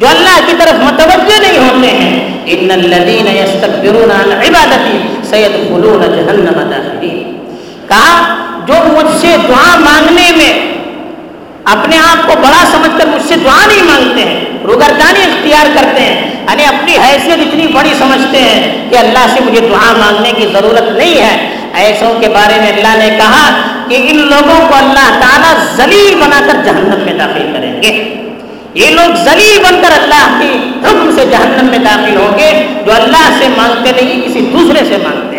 جو 0.01 0.07
اللہ 0.07 0.39
کی 0.47 0.53
طرف 0.59 0.75
متوجہ 0.75 1.41
نہیں 1.41 1.59
ہوتے 1.59 1.91
ہیں 1.91 2.29
ان 2.47 2.71
الذين 2.71 3.27
يستكبرون 3.27 4.11
عن 4.11 4.33
عبادتي 4.33 4.99
سيدخلون 5.31 6.03
جهنم 6.03 6.71
داخلين۔ 6.71 7.37
کہا، 7.89 8.37
جو 8.67 8.75
مجھ 8.75 9.21
سے 9.21 9.37
دعا 9.49 9.77
مانگنے 9.79 10.31
میں 10.37 10.78
اپنے 11.71 11.97
آپ 11.99 12.27
کو 12.27 12.33
بڑا 12.37 12.65
سمجھ 12.73 12.99
کر 12.99 13.07
مجھ 13.07 13.29
سے 13.29 13.35
دعا 13.45 13.67
نہیں 13.67 13.83
مانگتے 13.83 14.25
ہیں، 14.25 14.45
روگردانی 14.65 15.23
اختیار 15.23 15.67
کرتے 15.75 16.03
ہیں۔ 16.03 16.31
یعنی 16.31 16.65
اپنی 16.65 16.93
حیثیت 16.93 17.39
اتنی 17.39 17.67
بڑی 17.67 17.95
سمجھتے 17.99 18.39
ہیں 18.39 18.91
کہ 18.91 18.97
اللہ 18.97 19.27
سے 19.35 19.45
مجھے 19.45 19.61
دعا 19.61 19.93
مانگنے 19.97 20.33
کی 20.33 20.47
ضرورت 20.53 20.93
نہیں 20.93 21.15
ہے۔ 21.15 21.49
ایسوں 21.75 22.21
کے 22.21 22.29
بارے 22.29 22.61
میں 22.61 22.73
اللہ 22.73 22.97
نے 22.97 23.19
کہا 23.19 23.59
کہ 23.89 24.07
ان 24.11 24.17
لوگوں 24.17 24.69
کو 24.69 24.75
اللہ 24.75 25.21
تعالیٰ 25.21 25.77
ذلیل 25.77 26.15
بنا 26.15 26.41
کر 26.47 26.65
جہنم 26.65 27.05
میں 27.05 27.15
داخل 27.15 27.51
کریں 27.57 27.83
گے۔ 27.83 28.15
یہ 28.75 28.91
لوگ 28.91 29.15
ذلیل 29.25 29.59
بن 29.59 29.83
کر 29.83 30.03
اللہ 30.03 30.41
کی 30.41 30.59
حکم 30.83 31.11
سے 31.17 31.25
جہنم 31.31 31.67
میں 31.71 31.79
داخل 31.79 32.17
ہوں 32.17 32.39
گے 32.39 32.67
جو 32.87 32.93
اللہ 32.93 33.39
سے 33.39 33.49
مانگتے 33.57 34.03
نہیں، 34.03 34.23
کسی 34.23 34.41
دوسرے 34.41 34.85
سے 34.89 34.97
مانگتے 35.03 35.37
ہیں۔ 35.37 35.38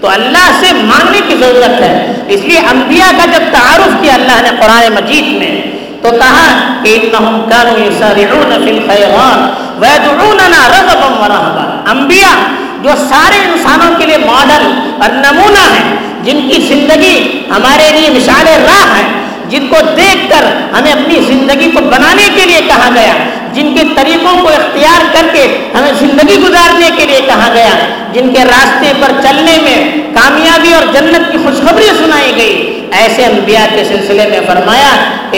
تو 0.00 0.08
اللہ 0.08 0.50
سے 0.60 0.72
مانگنے 0.72 1.20
کی 1.28 1.34
ضرورت 1.40 1.80
ہے۔ 1.82 1.94
اس 2.28 2.40
لیے 2.40 2.58
انبیاء 2.70 3.10
کا 3.18 3.24
جب 3.26 3.44
تعارف 3.52 3.94
کیا 4.02 4.14
اللہ 4.14 4.40
نے 4.42 4.50
قرآن 4.60 4.92
مجید 4.94 5.28
میں، 5.38 5.54
تو 6.02 6.10
کہا 6.10 6.48
کہ 6.82 6.98
انہم 7.02 7.40
کانوا 7.50 7.80
یسارعون 7.80 8.52
فی 8.64 8.70
الخیرات 8.70 9.80
ویدعوننا 9.80 10.60
رغبا 10.68 11.08
ورہبا۔ 11.22 11.64
انبیاء 11.90 12.36
جو 12.82 12.90
سارے 13.08 13.38
انسانوں 13.44 13.94
کے 13.98 14.06
لیے 14.06 14.18
ماڈل 14.18 14.64
اور 15.02 15.10
نمونہ 15.24 15.64
ہیں، 15.74 15.94
جن 16.24 16.48
کی 16.48 16.60
زندگی 16.68 17.16
ہمارے 17.50 17.90
لیے 17.96 18.08
مثال 18.10 18.46
راہ 18.46 18.96
ہے 18.96 19.04
جن 19.48 19.66
کو 19.66 19.76
دیکھ 19.96 20.30
کر 20.30 20.44
ہمیں 20.78 20.92
اپنی 20.92 21.20
زندگی 21.20 21.70
کو 21.70 21.80
بنانے 21.80 22.28
کے 22.34 22.44
لیے 22.46 22.60
کہا 22.68 22.88
گیا، 22.94 23.12
جن 23.52 23.74
کے 23.74 23.82
طریقوں 23.96 24.42
کو 24.42 24.48
اختیار 24.48 25.04
کر 25.12 25.26
کے 25.32 25.70
ہمیں 25.74 25.92
زندگی 25.98 26.36
گزارنے 26.48 26.88
کے 26.96 27.06
لیے 27.06 27.20
کہا 27.20 27.48
گیا، 27.54 27.74
جن 28.12 28.34
کے 28.34 28.44
راستے 28.44 28.92
پر 29.00 29.12
چلنے 29.22 29.58
میں 29.62 29.92
کامیابی 30.14 30.72
اور 30.74 30.82
جنت 30.92 31.32
کی 31.32 31.38
خوشخبری 31.38 31.88
سنائی 31.98 32.32
گئی۔ 32.36 32.72
ایسے 32.92 33.24
انبیاء 33.24 33.66
کے 33.74 33.84
سلسلے 33.84 34.26
میں 34.26 34.40
فرمایا 34.46 34.96
کہ 35.30 35.36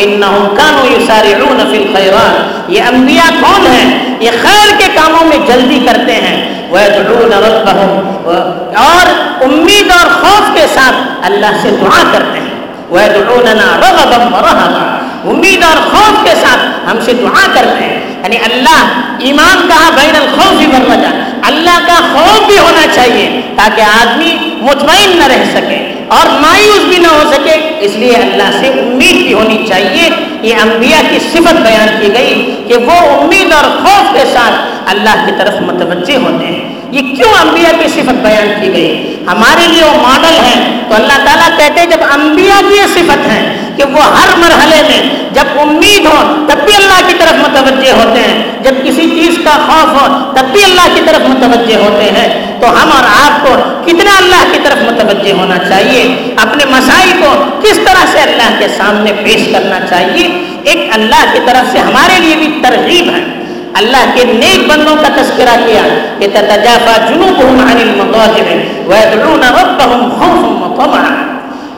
یسارعون 0.97 1.59
فی 1.71 1.77
الخیرات۔ 1.77 2.71
یہ 2.71 2.83
انبیاء 2.83 3.31
کون 3.41 3.67
ہیں؟ 3.67 4.17
یہ 4.21 4.31
خیر 4.43 4.77
کے 4.79 4.87
کاموں 4.95 5.25
میں 5.29 5.39
جلدی 5.47 5.87
کرتے 5.87 6.13
ہیں۔ 6.13 6.69
وَيَدْعُونَ 6.73 7.35
رَبَّهُمْ 7.35 8.19
اور 8.77 9.07
امید 9.45 9.91
اور 9.91 10.23
خوف 10.23 10.55
کے 10.55 10.67
ساتھ 10.75 10.97
اللہ 11.23 11.53
سے 11.63 11.69
دعا 11.81 12.03
کرتے 12.13 12.39
ہیں۔ 12.41 12.48
وَيَدْعُونَنَا 12.91 13.77
رَغَبًا 13.77 14.37
وَرَهَبًا۔ 14.37 14.99
امید 15.25 15.63
اور 15.63 15.91
خوف 15.91 16.25
کے 16.25 16.35
ساتھ 16.35 16.91
ہم 16.91 16.97
سے 17.05 17.13
دعا 17.13 17.47
کرتے 17.55 17.85
ہیں۔ 17.85 17.99
یعنی 18.23 18.37
اللہ 18.37 19.01
ایمان 19.19 19.69
کہا 19.69 19.91
بین 19.91 20.17
الخوف 20.17 20.75
والرجا 20.75 21.31
اللہ 21.43 21.79
کا 21.87 21.95
خوف 22.13 22.47
بھی 22.47 22.59
ہونا 22.59 22.87
چاہیے 22.95 23.41
تاکہ 23.57 23.81
آدمی 23.81 24.57
مطمئن 24.61 25.17
نہ 25.17 25.25
رہ 25.25 25.45
سکے 25.45 26.05
اور 26.09 26.27
مایوس 26.41 26.85
بھی 26.89 26.99
نہ 26.99 27.07
ہو 27.07 27.33
سکے۔ 27.33 27.77
اس 27.81 27.93
لیے 27.95 28.17
اللہ 28.17 28.59
سے 28.61 28.69
امید 28.69 29.17
بھی 29.17 29.33
ہونی 29.33 29.67
چاہیے۔ 29.69 30.11
یہ 30.43 30.55
انبیاء 30.55 31.01
کی 31.11 31.19
صفت 31.19 31.55
بیان 31.55 31.89
کی 32.01 32.13
گئی 32.15 32.65
کہ 32.69 32.77
وہ 32.77 33.23
امید 33.23 33.53
اور 33.53 33.65
خوف 33.65 34.15
کے 34.15 34.25
ساتھ 34.33 34.55
اللہ 34.91 35.27
کی 35.27 35.33
طرف 35.39 35.61
متوجہ 35.61 36.17
ہوتے 36.17 36.47
ہیں۔ 36.47 36.78
یہ 36.91 37.01
کیوں 37.01 37.49
انبیاء 37.49 37.83
کی 37.83 37.89
صفت 37.89 38.15
بیان 38.15 38.61
کی 38.61 38.73
گئی؟ 38.73 39.25
ہمارے 39.27 39.67
لیے 39.67 39.85
وہ 39.85 40.03
ماڈل 40.03 40.45
ہے۔ 40.45 40.79
تو 40.89 40.95
اللہ 40.95 41.25
تعالیٰ 41.25 41.59
کہتے 41.59 41.81
ہیں 41.81 41.87
جب 41.87 41.99
انبیاء 42.13 42.69
کی 42.69 42.75
یہ 42.75 42.87
صفت 42.87 43.27
ہے 43.27 43.57
کہ 43.77 43.85
وہ 43.85 44.03
ہر 44.03 44.29
مرحلے 44.37 44.83
میں 44.83 45.17
جب 45.33 45.61
امید 45.61 46.07
ہو، 46.07 46.47
تب 46.49 46.59
بھی 46.65 46.75
اللہ 46.75 47.09
کی 47.09 47.15
طرف 47.19 47.33
متوجہ 47.33 47.93
ہوتے 47.93 48.21
ہیں۔ 48.21 48.63
جب 48.63 48.75
کسی 48.85 49.11
چیز 49.11 49.39
کا 49.45 49.51
خوف 49.51 50.03
ہو، 50.03 50.33
تب 50.37 50.45
بھی 50.53 50.65
اللہ 50.65 50.95
کی 50.95 51.01
طرف 51.07 51.29
متوجہ 51.29 51.77
ہوتے 51.77 52.05
ہیں۔ 52.05 52.61
تو 52.61 52.67
ہم 52.67 52.91
اور 52.93 53.05
آپ 53.27 53.47
کو 53.47 53.57
کتنا 53.87 54.11
اللہ 54.17 54.53
کی 54.53 54.59
طرف 54.65 54.77
متوجہ 54.77 55.33
ہونا 55.33 55.59
چاہیے؟ 55.59 56.35
اپنے 56.43 56.65
مسائل 56.65 57.11
کو 57.21 57.45
کس 57.63 57.77
طرح 57.77 58.07
سے 58.13 58.21
اللہ 58.21 58.59
کے 58.59 58.69
سامنے 58.69 59.13
پیش 59.25 59.49
کرنا 59.53 59.81
چاہیے؟ 59.91 60.45
ایک 60.65 60.91
اللہ 60.93 61.25
کی 61.33 61.39
طرف 61.47 61.73
سے 61.73 61.79
ہمارے 61.79 62.21
لیے 62.21 62.37
بھی 62.37 62.61
ترغیب 62.63 63.17
ہے۔ 63.17 63.38
اللہ 63.75 64.05
کے 64.15 64.25
نیک 64.25 64.69
بندوں 64.71 64.97
کا 64.97 65.09
تذکرہ 65.17 65.57
کیا 65.67 65.83
کہ 66.19 66.29
تتجافا 66.35 66.97
جنوبهم 67.09 67.61
عن 67.71 67.79
المضاجع 67.81 68.47
ويدعون 68.87 69.45
ربهم 69.61 70.11
خوفا 70.11 70.53
وطمعا 70.63 71.15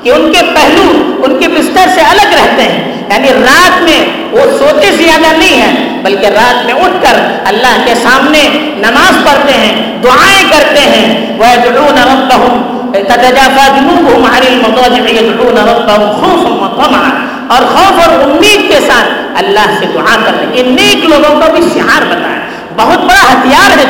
کہ 0.02 0.10
ان 0.10 0.32
کے 0.32 0.42
پہلو 0.54 0.84
ان 1.24 1.38
کے 1.38 1.48
بستر 1.48 1.88
سے 1.94 2.00
الگ 2.00 2.34
رہتے 2.34 2.62
ہیں 2.62 2.92
یعنی 3.10 3.28
رات 3.28 3.82
میں 3.82 4.00
وہ 4.32 4.58
سوتے 4.58 4.90
زیادہ 4.96 5.36
نہیں 5.36 5.62
ہیں 5.62 6.02
بلکہ 6.02 6.26
رات 6.26 6.64
میں 6.64 6.74
اٹھ 6.74 7.02
کر 7.02 7.20
اللہ 7.44 7.82
کے 7.84 7.94
سامنے 7.94 8.48
نماز 8.76 9.24
پڑھتے 9.24 9.52
ہیں، 9.52 10.02
دعائیں 10.02 10.44
کرتے 10.50 10.80
ہیں۔ 10.80 11.36
وَيَدْعُونَ 11.38 11.98
رَبَّهُمْ، 12.12 12.54
تَتَجَافَى 12.92 13.66
جُنُوبُهُمْ 13.76 14.36
عَنِ 14.36 14.46
الْمَضَاجِعِ 14.46 15.12
يَدْعُونَ 15.14 15.58
رَبَّهُمْ 15.70 16.20
خَوْفًا 16.20 16.66
وَطَمَعًا۔ 16.66 17.12
اور 17.48 17.62
خوف 17.74 18.08
اور 18.08 18.30
امید 18.30 18.68
کے 18.68 18.80
ساتھ 18.86 19.19
اللہ 19.38 19.74
سے 19.78 19.86
دعا 19.94 20.16
کرنے 20.24 20.56
یہ 20.58 20.70
نیک 20.70 21.04
لوگوں 21.10 21.34
کو 21.40 21.52
بھی 21.52 21.62
شعار 21.74 22.06
بتایا 22.10 22.40
بہت 22.76 22.98
بڑا 22.98 23.22
ہتھیار 23.30 23.76
ہے 23.78 23.84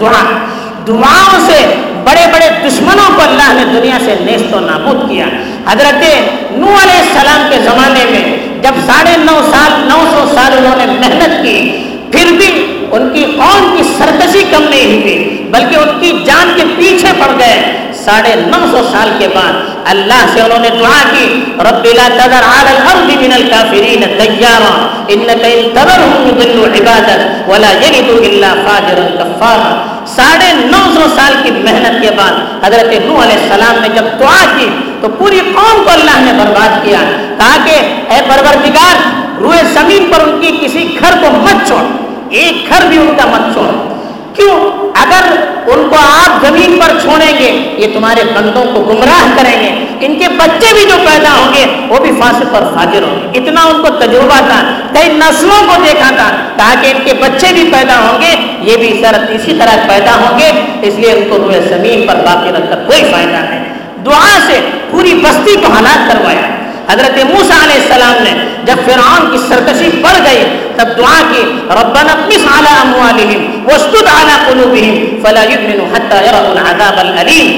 دعا۔ 0.00 0.22
دعاؤں 0.86 1.46
سے 1.46 1.58
بڑے 2.04 2.26
بڑے 2.32 2.48
دشمنوں 2.64 3.08
کو 3.16 3.22
اللہ 3.22 3.52
نے 3.52 3.64
دنیا 3.72 3.98
سے 4.04 4.14
نیست 4.20 4.54
و 4.54 4.60
نابود 4.60 5.08
کیا۔ 5.08 5.26
حضرت 5.70 6.02
نو 6.60 6.74
علیہ 6.82 6.98
السلام 6.98 7.46
کے 7.50 7.58
زمانے 7.64 8.04
میں 8.10 8.22
جب 8.62 8.74
ساڑھے 8.86 9.16
نو 9.16 9.40
سال، 9.50 9.72
نو 9.88 9.98
سو 10.10 10.24
سال 10.34 10.56
انہوں 10.58 10.76
نے 10.76 10.86
محنت 10.86 11.42
کی، 11.42 11.58
پھر 12.12 12.32
بھی 12.38 12.50
ان 12.92 13.08
کی 13.14 13.24
قوم 13.38 13.76
کی 13.76 13.82
سرکشی 13.98 14.44
کم 14.50 14.64
نہیں 14.70 15.00
ہوئی، 15.02 15.48
بلکہ 15.52 15.76
ان 15.76 15.98
کی 16.00 16.12
جان 16.26 16.52
کے 16.56 16.64
پیچھے 16.76 17.12
پڑ 17.18 17.30
گئے۔ 17.38 17.56
ساڑھے 18.04 18.34
نو 18.34 18.58
سو 18.70 18.82
سال 18.90 19.10
کے 19.18 19.28
بعد 19.34 19.52
اللہ 19.90 20.20
سے 20.32 20.40
انہوں 20.40 20.62
نے 20.62 20.68
دعا 20.78 21.02
کی، 21.10 21.26
رب 21.68 21.84
لا 21.98 22.06
تذر 22.18 22.44
على 22.50 22.72
الارض 22.76 23.10
من 23.22 23.32
الكافرين 23.32 24.02
ديارا 24.18 24.74
انك 25.14 25.42
ان 25.52 25.68
تذرهم 25.74 26.28
يضلوا 26.28 26.66
عبادك 26.76 27.50
ولا 27.50 27.72
يلدوا 27.82 28.22
الا 28.30 28.52
فاجرا 28.64 29.06
كفارا 29.18 29.72
ساڑھے 30.14 30.52
نو 30.72 30.82
سو 30.94 31.08
سال 31.16 31.34
کی 31.42 31.50
محنت 31.50 32.00
کے 32.02 32.10
بعد 32.16 32.64
حضرت 32.64 32.92
نوح 33.06 33.22
علیہ 33.24 33.38
السلام 33.42 33.82
نے 33.82 33.88
جب 33.96 34.06
دعا 34.20 34.42
کی، 34.56 34.68
تو 35.00 35.08
پوری 35.18 35.40
قوم 35.54 35.84
کو 35.84 35.90
اللہ 35.90 36.18
نے 36.26 36.32
برباد 36.38 36.82
کیا۔ 36.84 37.04
کہا 37.38 37.56
کہ 37.64 37.76
اے 38.12 38.20
پروردگار، 38.28 38.96
روئے 39.42 39.62
زمین 39.74 40.10
پر 40.12 40.26
ان 40.26 40.40
کی 40.40 40.56
کسی 40.60 40.88
گھر 41.00 41.22
کو 41.22 41.36
مت 41.44 41.66
چھوڑ۔ 41.68 41.84
ایک 42.30 42.68
گھر 42.68 42.86
بھی 42.88 42.98
ان 42.98 43.14
کا 43.16 43.26
مت 43.26 43.52
چھوڑ 43.52 43.96
کیوں؟ 44.34 44.86
اگر 45.02 45.24
ان 45.66 45.88
کو 45.90 45.96
آپ 45.96 46.46
زمین 46.46 46.78
پر 46.80 47.00
چھوڑیں 47.02 47.38
گے، 47.38 47.74
یہ 47.78 47.86
تمہارے 47.94 48.22
بندوں 48.24 48.64
کو 48.74 48.80
گمراہ 48.80 49.36
کریں 49.36 49.60
گے۔ 49.62 49.86
ان 50.00 50.18
کے 50.18 50.28
بچے 50.28 50.74
بھی 50.74 50.84
جو 50.88 50.96
پیدا 51.04 51.32
ہوں 51.32 51.54
گے، 51.54 51.66
وہ 51.88 51.98
بھی 51.98 52.10
فاسق 52.20 52.54
اور 52.54 52.62
فاجر 52.74 53.02
ہوں 53.02 53.20
گے۔ 53.22 53.38
اتنا 53.38 53.60
ان 53.64 53.82
کو 53.82 53.88
تجربہ 53.88 54.38
تھا 54.38 54.62
کئی 54.94 55.08
نسلوں 55.08 55.66
کو 55.66 55.82
دیکھا 55.84 56.10
تھا، 56.16 56.30
تاکہ 56.56 56.86
ان 56.86 57.04
کے 57.04 57.12
بچے 57.12 57.46
بھی 57.52 57.70
پیدا 57.72 57.98
ہوں 57.98 58.20
گے، 58.20 58.36
یہ 58.60 58.76
بھی 58.76 59.02
سر 59.02 59.16
اسی 59.30 59.54
طرح 59.58 59.88
پیدا 59.88 60.14
ہوں 60.14 60.38
گے۔ 60.38 60.52
اس 60.82 60.94
لیے 60.94 61.12
ان 61.12 61.28
کو 61.30 61.38
روئے 61.38 61.60
زمین 61.68 62.06
پر 62.06 62.14
باقی 62.14 62.50
رکھ 62.50 62.70
کر 62.70 62.76
کوئی 62.86 63.02
فائدہ 63.12 63.36
نہیں۔ 63.36 63.64
دعا 64.06 64.38
سے 64.46 64.60
پوری 64.90 65.14
بستی 65.14 65.54
کو 65.54 65.72
ہلاک 65.78 66.12
کروایا۔ 66.12 66.46
حضرت 66.92 67.24
موسیٰ 67.24 67.62
علیہ 67.62 67.80
السلام 67.82 68.22
نے، 68.22 68.44
جب 68.64 68.76
فرعون 68.84 69.30
کی 69.30 69.38
سرکشی 69.48 69.90
بڑھ 70.02 70.30
گئی 70.30 70.44
تب 70.78 70.88
دعا 70.98 71.20
کی، 71.30 71.42
ربنا 71.80 72.12
اقمص 72.12 72.44
على 72.56 72.72
اموالهم 72.84 73.40
واسدد 73.68 74.06
على 74.18 74.34
قلوبهم 74.48 74.96
فلا 75.22 75.44
يؤمنوا 75.52 75.86
حتى 75.94 76.18
يروا 76.26 76.52
العذاب 76.52 76.98
الالم 77.04 77.48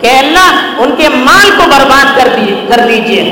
کہ 0.00 0.10
اللہ 0.18 0.80
ان 0.82 0.94
کے 0.98 1.08
مال 1.28 1.50
کو 1.58 1.68
برباد 1.70 2.16
کر 2.16 2.28
دی، 2.36 2.54
کر 2.68 2.80
دیجیے 2.88 3.22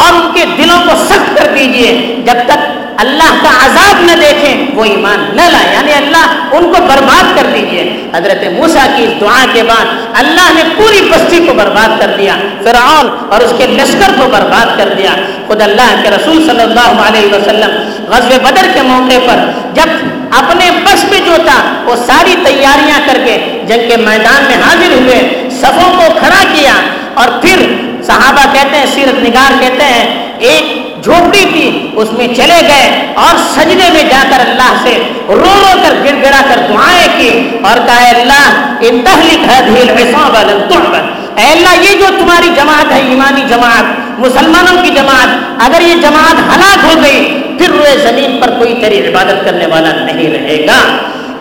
اور 0.00 0.12
ان 0.20 0.30
کے 0.34 0.44
دلوں 0.58 0.86
کو 0.86 0.96
سخت 1.08 1.36
کر 1.38 1.52
دیجیے۔ 1.56 1.90
جب 2.26 2.38
تک 2.46 2.60
اللہ 2.96 3.34
کا 3.42 3.66
عذاب 3.66 4.00
نہ 4.00 4.12
دیکھیں، 4.20 4.66
وہ 4.74 4.84
ایمان 4.84 5.36
نہ 5.36 5.42
لائیں۔ 5.42 5.72
یعنی 5.72 5.92
اللہ 5.92 6.54
ان 6.56 6.62
کو 6.64 6.82
برباد 6.88 7.36
کر 7.36 7.46
دیجیے 7.54 8.10
حضرت 8.14 8.52
موسیٰ 8.52 8.96
کی 8.96 9.06
دعا 9.20 9.44
کے 9.52 9.62
بعد 9.62 9.84
اللہ 10.14 10.52
نے 10.54 10.62
پوری 10.76 11.10
بستی 11.10 11.38
کو 11.38 11.54
برباد 11.54 12.00
کر 12.00 12.10
دیا، 12.18 12.36
فرعون 12.64 13.08
اور 13.30 13.40
اس 13.40 13.52
کے 13.58 13.66
لشکر 13.66 14.12
کو 14.20 14.28
برباد 14.28 14.78
کر 14.78 14.94
دیا۔ 14.98 15.10
خود 15.46 15.62
اللہ 15.62 15.94
کے 16.02 16.10
رسول 16.10 16.46
صلی 16.46 16.62
اللہ 16.62 17.02
علیہ 17.08 17.34
وسلم 17.34 17.70
غزب 18.06 18.42
بدر 18.42 18.66
کے 18.74 18.82
موقع 18.82 19.18
پر 19.26 19.50
جب 19.74 19.90
اپنے 20.30 20.70
بس 20.70 21.04
میں 21.04 21.20
جو 21.26 21.36
تھا، 21.44 21.62
وہ 21.84 21.96
ساری 21.96 22.34
تیاریاں 22.44 22.98
کر 23.06 23.18
کے 23.24 23.62
جنگ 23.66 23.88
کے 23.90 23.96
میدان 23.96 24.44
میں 24.44 24.56
حاضر 24.66 24.92
ہوئے، 24.92 25.48
صفوں 25.50 25.90
کو 25.96 26.04
کھڑا 26.18 26.44
کیا۔ 26.54 26.72
اور 27.14 27.28
پھر 27.42 27.66
صحابہ 28.06 28.52
کہتے 28.52 28.76
ہیں، 28.76 28.86
سیرت 28.94 29.22
نگار 29.22 29.60
کہتے 29.60 29.84
ہیں 29.84 30.23
ایک 30.38 31.04
جھوپڑی 31.04 31.44
تھی، 31.52 31.90
اس 31.96 32.12
میں 32.12 32.26
چلے 32.34 32.60
گئے 32.68 33.12
اور 33.24 33.38
سجدے 33.54 33.88
میں 33.92 34.02
جا 34.10 34.22
کر 34.30 34.40
اللہ 34.40 34.72
سے 34.82 34.96
رو 35.28 35.34
رو 35.36 35.74
کر 35.82 35.94
گر 36.04 36.22
گرا 36.22 36.40
کر 36.48 36.60
دعائیں 36.68 37.08
کی 37.18 37.58
اور 37.62 37.86
کہا 37.86 38.08
اللہ 38.08 38.46
انتہلک 38.80 38.90
ان 38.90 39.02
تحلیق 39.04 39.48
ہے 39.50 41.02
اے 41.36 41.44
اللہ، 41.50 41.82
یہ 41.82 41.98
جو 42.00 42.06
تمہاری 42.18 42.48
جماعت 42.56 42.92
ہے، 42.92 43.00
ایمانی 43.08 43.42
جماعت، 43.48 44.18
مسلمانوں 44.18 44.82
کی 44.82 44.90
جماعت، 44.94 45.62
اگر 45.64 45.80
یہ 45.80 45.94
جماعت 46.02 46.40
ہلاک 46.50 46.84
ہو 46.84 47.02
گئی، 47.02 47.22
پھر 47.58 47.70
روئے 47.70 47.96
زمین 48.02 48.40
پر 48.40 48.50
کوئی 48.58 48.74
تیری 48.80 48.98
عبادت 49.08 49.44
کرنے 49.44 49.66
والا 49.66 49.92
نہیں 50.04 50.30
رہے 50.32 50.64
گا۔ 50.66 50.78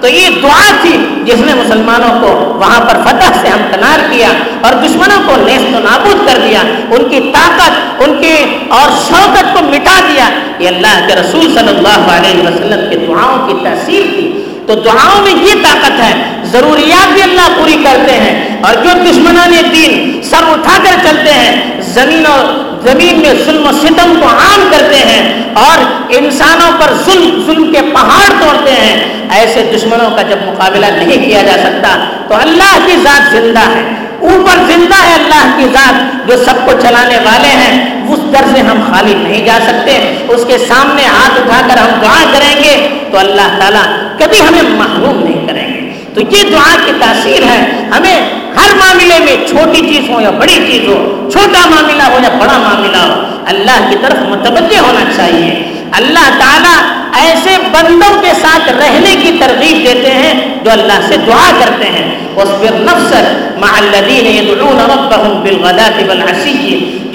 تو 0.04 0.10
یہ 0.10 0.30
دعا 0.44 0.72
تھی 0.82 0.98
جس 1.24 1.40
نے 1.40 1.54
مسلمانوں 1.54 2.22
کو 2.22 2.28
وہاں 2.38 2.80
پر 2.80 2.98
فتح 3.06 3.40
سے 3.42 3.48
ہمکنار 3.48 4.00
کیا 4.10 4.28
اور 4.62 4.74
دشمنوں 4.74 5.20
کو 5.26 5.36
نیست 5.46 5.76
و 5.76 5.80
نابود 5.80 6.28
کر 6.28 6.38
دیا، 6.48 6.62
ان 6.92 7.10
کی 7.10 7.32
طاقت، 7.34 8.04
ان 8.04 8.22
کی 8.22 8.36
اور 8.70 8.90
شوقت 9.08 9.54
کو 9.54 9.64
مٹا 9.64 10.00
دیا۔ 10.08 10.30
یہ 10.60 10.68
اللہ 10.68 11.08
کے 11.08 11.16
رسول 11.16 11.42
صلی 11.42 11.68
اللہ 11.68 12.12
علیہ 12.12 12.40
وسلم 12.40 12.90
کے 12.90 12.96
دعاؤں 12.96 13.48
کی 13.48 13.54
تاثیر 13.64 14.04
تھی۔ 14.16 14.53
تو 14.68 14.76
دعاؤں 14.76 15.22
میں 15.24 15.34
یہ 15.46 15.64
طاقت 15.64 16.00
ہے، 16.00 16.14
ضروریات 16.52 17.14
بھی 17.14 17.22
اللہ 17.22 17.48
پوری 17.58 17.78
کرتے 17.84 18.14
ہیں، 18.14 18.58
اور 18.66 18.84
جو 18.84 18.90
دشمنان 19.02 19.54
دین 19.74 20.22
سب 20.24 20.52
اٹھا 20.52 20.78
کر 20.84 21.00
چلتے 21.04 21.34
ہیں، 21.34 21.82
زمین 21.94 22.26
اور 22.26 22.46
زمین 22.84 23.20
میں 23.22 23.34
ظلم 23.46 23.68
و 23.68 23.72
ستم 23.72 24.14
کو 24.22 24.28
عام 24.28 24.68
کرتے 24.72 24.98
ہیں، 25.10 25.22
اور 25.54 25.84
انسانوں 26.18 26.72
پر 26.80 26.94
ظلم 27.06 27.42
ظلم 27.46 27.72
کے 27.74 27.82
پہاڑ 27.94 28.30
توڑتے 28.40 28.72
ہیں۔ 28.72 28.96
ایسے 29.40 29.64
دشمنوں 29.76 30.10
کا 30.16 30.22
جب 30.22 30.38
مقابلہ 30.46 30.86
نہیں 30.98 31.26
کیا 31.26 31.42
جا 31.42 31.58
سکتا، 31.64 31.96
تو 32.30 32.36
اللہ 32.36 32.78
کی 32.86 32.96
ذات 33.04 33.32
زندہ 33.32 33.66
ہے۔ 33.76 33.84
اوپر 34.30 34.64
زندہ 34.68 34.96
ہے 34.96 35.14
اللہ 35.14 35.46
کی 35.58 35.66
ذات 35.74 36.28
جو 36.28 36.44
سب 36.44 36.66
کو 36.66 36.72
چلانے 36.82 37.18
والے 37.24 37.48
ہیں۔ 37.48 37.93
اس 38.10 38.20
در 38.34 38.56
سے 38.56 38.62
ہم 38.62 38.92
خالی 38.92 39.14
نہیں 39.14 39.46
جا 39.46 39.60
سکتے، 39.68 40.18
اس 40.28 40.46
کے 40.48 40.58
سامنے 40.58 41.04
ہاتھ 41.06 41.42
اٹھا 41.42 41.62
کر 41.68 41.78
ہم 41.78 42.02
دعا 42.02 42.24
کریں 42.34 42.64
گے، 42.64 43.00
تو 43.12 43.18
اللہ 43.18 43.60
تعالیٰ 43.60 43.84
کبھی 44.20 44.42
ہمیں 44.42 44.62
محروم 44.64 45.24
نہیں 45.24 45.48
کریں 45.48 45.74
گے۔ 45.74 45.92
تو 46.14 46.22
یہ 46.22 46.50
دعا 46.52 46.76
کی 46.86 46.92
تاثیر 47.00 47.44
ہے، 47.44 47.90
ہمیں 47.98 48.22
ہر 48.56 48.76
معاملے 48.76 49.20
میں 49.20 49.48
چھوٹی 49.48 49.80
چیز 49.80 50.10
ہو 50.10 50.22
یا 50.22 50.30
بڑی 50.30 50.56
چیز 50.56 50.88
ہو، 50.88 51.30
چھوٹا 51.32 51.70
معاملہ 51.70 52.04
ہو 52.04 52.18
یا 52.24 52.30
بڑا 52.30 52.58
معاملہ 52.58 52.98
ہو، 52.98 53.22
اللہ 53.46 53.90
کی 53.90 53.96
طرف 54.02 54.20
متوجہ 54.22 54.80
ہونا 54.80 55.12
چاہیے۔ 55.16 55.64
اللہ 55.92 56.30
تعالیٰ 56.40 57.04
ایسے 57.16 57.58
بندوں 57.72 58.22
کے 58.22 58.30
ساتھ 58.42 58.70
رہنے 58.70 59.16
کی 59.16 59.38
ترغیب 59.40 59.78
دیتے 59.78 60.12
ہیں 60.12 60.64
جو 60.64 60.72
اللہ 60.72 61.00
سے 61.08 61.16
دعا 61.18 61.52
کرتے 61.60 61.86
ہیں۔ 61.86 62.12
واصبر 62.36 62.80
نفسك 62.80 63.43
مع 63.64 63.74
الذين 63.80 64.26
يدعون 64.26 64.80
ربهم 64.94 65.34
بالغداة 65.44 65.98
والعشي 66.08 66.64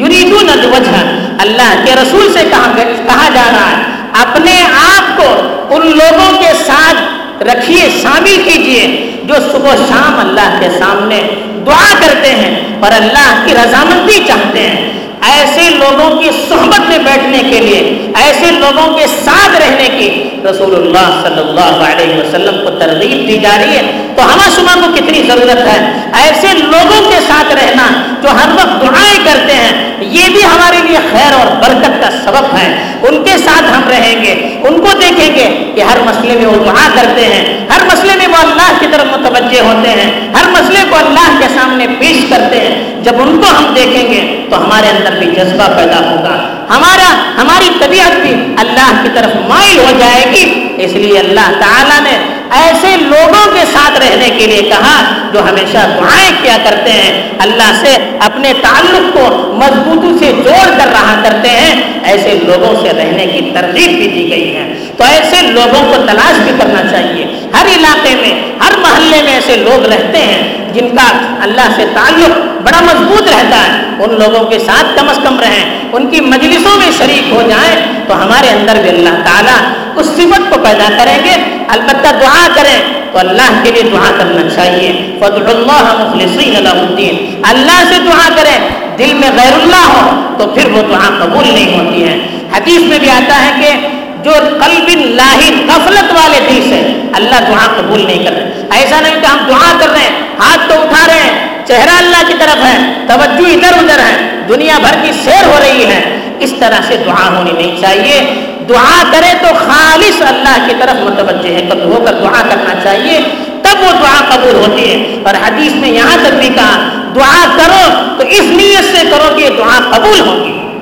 يريدون 0.02 0.48
الوجه. 0.58 0.96
اللہ 1.44 1.72
کے 1.84 1.94
رسول 2.02 2.32
سے 2.32 2.42
کہا 2.50 2.72
کہا 3.08 3.28
جا 3.34 3.46
رہا 3.52 3.70
ہے، 3.70 3.82
اپنے 4.22 4.54
آپ 4.80 5.16
کو 5.18 5.28
ان 5.74 5.86
لوگوں 5.98 6.30
کے 6.40 6.52
ساتھ 6.66 7.42
رکھیے، 7.50 7.88
شامل 8.02 8.36
کیجیے 8.44 8.86
جو 9.24 9.34
صبح 9.52 9.72
و 9.72 9.84
شام 9.88 10.18
اللہ 10.20 10.56
کے 10.60 10.68
سامنے 10.78 11.20
دعا 11.66 11.90
کرتے 12.00 12.30
ہیں 12.40 12.52
اور 12.80 12.92
اللہ 13.00 13.30
کی 13.44 13.54
رضامندی 13.54 14.18
چاہتے 14.26 14.62
ہیں۔ 14.68 14.97
ایسے 15.22 15.70
لوگوں 15.70 16.18
کی 16.18 16.30
صحبت 16.48 16.80
میں 16.80 16.98
بیٹھنے 16.98 17.38
کے 17.38 17.60
لیے، 17.60 18.12
ایسے 18.16 18.50
لوگوں 18.50 18.94
کے 18.94 19.06
ساتھ 19.06 19.62
رہنے 19.62 19.88
کی 19.98 20.30
رسول 20.50 20.74
اللہ 20.74 21.20
صلی 21.22 21.48
اللہ 21.48 21.92
علیہ 21.92 22.16
وسلم 22.16 22.64
کو 22.64 22.70
ترغیب 22.70 23.28
دی 23.28 23.38
جا 23.38 23.58
رہی 23.58 23.76
ہے۔ 23.76 23.82
تو 24.16 24.24
ہم 24.24 24.38
شما 24.56 24.74
کو 24.74 24.92
کتنی 24.94 25.22
ضرورت 25.22 25.66
ہے؟ 25.66 25.92
ایسے 26.12 26.46
لوگوں 26.58 27.10
کے 27.10 27.16
ساتھ 27.26 27.54
رہنا 27.54 28.02
جو 28.22 28.28
ہر 28.28 28.48
وقت 28.48 28.82
دعائیں 28.82 29.18
کرتے 29.24 29.54
ہیں، 29.54 29.96
یہ 30.00 30.28
بھی 30.32 30.44
ہمارے 30.44 30.76
لیے 30.86 30.98
خیر 31.12 31.32
اور 31.32 31.56
برکت 31.56 32.02
کا 32.02 32.10
سبب 32.10 32.56
ہے۔ 32.56 32.94
ان 33.02 33.24
کے 33.24 33.38
ساتھ 33.38 33.64
ہم 33.64 33.82
رہیں 33.88 34.24
گے، 34.24 34.58
ان 34.68 34.80
کو 34.80 34.88
دیکھیں 35.00 35.34
گے 35.34 35.72
کہ 35.74 35.80
ہر 35.80 35.96
مسئلے 36.00 36.34
میں 36.34 36.46
وہ 36.46 36.64
دعا 36.64 36.88
کرتے 36.94 37.24
ہیں۔ 37.24 37.66
ہر 37.74 37.84
مسئلے 37.84 38.12
میں 38.16 38.26
وہ 38.26 38.36
اللہ 38.36 38.72
کی 38.80 38.86
طرف 38.92 39.04
متوجہ 39.04 39.60
ہوتے 39.60 39.90
ہیں۔ 39.90 40.10
ہر 40.40 40.50
مسئلے 40.50 40.84
کو 40.90 40.96
اللہ 40.96 41.40
کے 41.40 41.46
سامنے 41.54 41.86
پیش 41.98 42.30
کرتے 42.30 42.60
ہیں۔ 42.60 43.02
جب 43.02 43.12
ان 43.18 43.40
کو 43.40 43.58
ہم 43.58 43.74
دیکھیں 43.74 44.12
گے 44.12 44.46
تو 44.50 44.64
ہمارے 44.64 44.86
اندر 44.88 45.07
اندر 45.08 45.18
بھی 45.18 45.26
جذبہ 45.26 45.76
پیدا 45.76 46.10
ہوگا۔ 46.10 46.64
ہمارا 46.76 47.32
ہماری 47.42 47.70
طبیعت 47.80 48.20
بھی 48.20 48.34
اللہ 48.56 49.02
کی 49.02 49.08
طرف 49.14 49.36
مائل 49.48 49.78
ہو 49.78 49.98
جائے 49.98 50.24
گی۔ 50.32 50.74
اس 50.78 50.92
لیے 50.92 51.18
اللہ 51.18 51.50
تعالیٰ 51.60 52.00
نے 52.00 52.18
ایسے 52.50 52.96
لوگوں 52.96 53.52
کے 53.52 53.64
ساتھ 53.72 54.00
رہنے 54.00 54.30
کے 54.38 54.46
لیے 54.46 54.62
کہا 54.62 55.02
جو 55.32 55.42
ہمیشہ 55.42 55.78
دعائیں 55.98 56.32
کیا 56.42 56.56
کرتے 56.64 56.90
ہیں۔ 56.90 57.28
اللہ 57.38 57.72
سے 57.80 57.96
اپنے 58.20 58.52
تعلق 58.62 59.14
کو 59.14 59.52
مضبوطی 59.54 60.26
سے 60.26 60.32
جوڑ 60.32 60.78
کر 60.78 60.86
رہا 60.92 61.20
کرتے 61.24 61.48
ہیں۔ 61.48 61.82
ایسے 62.02 62.38
لوگوں 62.46 62.74
سے 62.82 62.88
رہنے 62.88 63.26
کی 63.26 63.50
ترغیب 63.54 63.90
بھی 63.90 64.08
دی 64.08 64.30
گئی 64.30 64.56
ہے۔ 64.56 64.74
تو 64.96 65.04
ایسے 65.04 65.42
لوگوں 65.42 65.82
کو 65.82 66.02
تلاش 66.06 66.38
بھی 66.38 66.52
کرنا 66.58 66.90
چاہیے۔ 66.90 67.26
ہر 67.54 67.66
علاقے 67.78 68.14
میں، 68.14 68.42
ہر 68.60 68.78
محلے 68.78 69.22
میں 69.22 69.32
ایسے 69.32 69.56
لوگ 69.56 69.86
رہتے 69.86 70.18
ہیں۔ 70.18 70.67
جن 70.74 70.96
کا 70.96 71.06
اللہ 71.42 71.68
سے 71.76 71.84
تعلق 71.94 72.38
بڑا 72.62 72.80
مضبوط 72.80 73.22
رہتا 73.22 73.58
ہے، 73.64 74.04
ان 74.04 74.14
لوگوں 74.18 74.44
کے 74.44 74.58
ساتھ 74.58 74.96
کم 74.96 75.08
از 75.08 75.18
کم 75.24 75.40
رہیں، 75.40 75.64
ان 75.92 76.10
کی 76.10 76.20
مجلسوں 76.20 76.76
میں 76.78 76.90
شریک 76.98 77.32
ہو 77.32 77.42
جائیں 77.48 77.74
تو 78.08 78.22
ہمارے 78.22 78.48
اندر 78.48 78.80
بھی 78.82 78.90
اللہ 78.90 79.22
تعالیٰ 79.24 79.58
اس 79.96 80.06
صفت 80.06 80.50
کو 80.50 80.60
پیدا 80.64 80.88
کریں 80.98 81.18
گے۔ 81.24 81.34
البتہ 81.68 82.08
دعا 82.20 82.46
کریں 82.54 82.78
تو 83.12 83.18
اللہ 83.18 83.60
کے 83.62 83.70
لیے 83.70 83.82
دعا 83.82 84.10
کرنا 84.18 84.48
چاہیے۔ 84.54 84.92
فضل 85.20 85.46
اللہ 85.46 85.94
مخلصین 85.98 86.66
الدین 86.66 87.42
اللہ 87.48 87.82
سے 87.88 87.98
دعا 88.06 88.28
کریں، 88.36 88.58
دل 88.98 89.14
میں 89.14 89.30
غیر 89.36 89.52
اللہ 89.62 89.86
ہو 89.86 90.34
تو 90.38 90.46
پھر 90.46 90.70
وہ 90.72 90.82
دعا 90.82 91.08
قبول 91.18 91.48
نہیں 91.54 91.78
ہوتی 91.78 92.08
ہے۔ 92.08 92.18
حدیث 92.56 92.80
میں 92.80 92.98
بھی 92.98 93.10
آتا 93.10 93.44
ہے 93.44 93.52
کہ 93.60 93.88
جو 94.24 94.32
قلب 94.60 94.88
لاہر 95.18 95.54
غفلت 95.68 96.12
والے 96.12 96.40
دل 96.48 96.62
سے 96.70 96.80
اللہ 97.12 97.40
دعا 97.48 97.66
قبول 97.76 98.06
نہیں 98.06 98.24
کر 98.24 98.32
رہے 98.32 98.66
ایسا 98.70 99.00
نہیں 99.00 99.20
کہ 99.20 99.26
ہم 99.26 99.38
دعا 99.48 99.78
کر 99.80 99.88
رہے 99.88 99.98
ہیں، 99.98 100.20
ہاتھ 100.38 100.60
تو 100.68 100.82
اٹھا 100.82 101.06
رہے 101.06 101.20
ہیں، 101.20 101.48
چہرہ 101.66 101.96
اللہ 101.98 102.28
کی 102.28 102.34
طرف 102.38 102.64
ہے، 102.64 102.92
توجہ 103.06 103.52
ادھر 103.52 103.72
ادھر 103.72 103.98
ہے، 103.98 104.40
دنیا 104.48 104.78
بھر 104.78 104.96
کی 105.02 105.12
سیر 105.24 105.46
ہو 105.46 105.58
رہی 105.60 105.86
ہے۔ 105.86 106.14
اس 106.40 106.54
طرح 106.60 106.80
سے 106.88 106.96
دعا 107.06 107.36
ہونی 107.36 107.52
نہیں 107.52 107.80
چاہیے۔ 107.80 108.46
دعا 108.68 109.02
کرے 109.12 109.34
تو 109.40 109.46
خالص 109.54 110.22
اللہ 110.22 110.66
کی 110.68 110.74
طرف 110.80 110.94
متوجہ 110.94 111.54
ہے، 111.54 111.60
کب 111.70 111.78
ہو 111.78 112.02
کر 112.06 112.12
دعا 112.12 112.42
کرنا 112.50 112.74
چاہیے، 112.82 113.20
تب 113.62 113.80
وہ 113.80 113.92
دعا 113.92 114.34
قبول 114.34 114.54
ہوتی 114.54 114.90
ہے۔ 114.90 115.22
اور 115.24 115.34
حدیث 115.34 115.72
میں 115.72 115.88
یہاں 115.88 116.16
تک 116.22 116.34
بھی 116.34 116.48
کہا، 116.48 116.88
دعا 117.14 117.44
کرو 117.56 118.12
تو 118.18 118.26
اس 118.28 118.40
نیت 118.40 118.96
سے 118.96 119.06
کرو 119.10 119.36
کہ 119.36 119.48
دعا 119.58 119.96
قبول 119.96 120.20
ہوگی۔ 120.20 120.78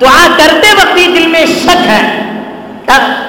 دعا 0.00 0.26
کرتے 0.36 0.72
وقت 0.72 0.96
ہی 0.96 1.06
دل 1.06 1.26
میں 1.26 1.46
شک 1.46 1.86
ہے۔ 1.86 2.22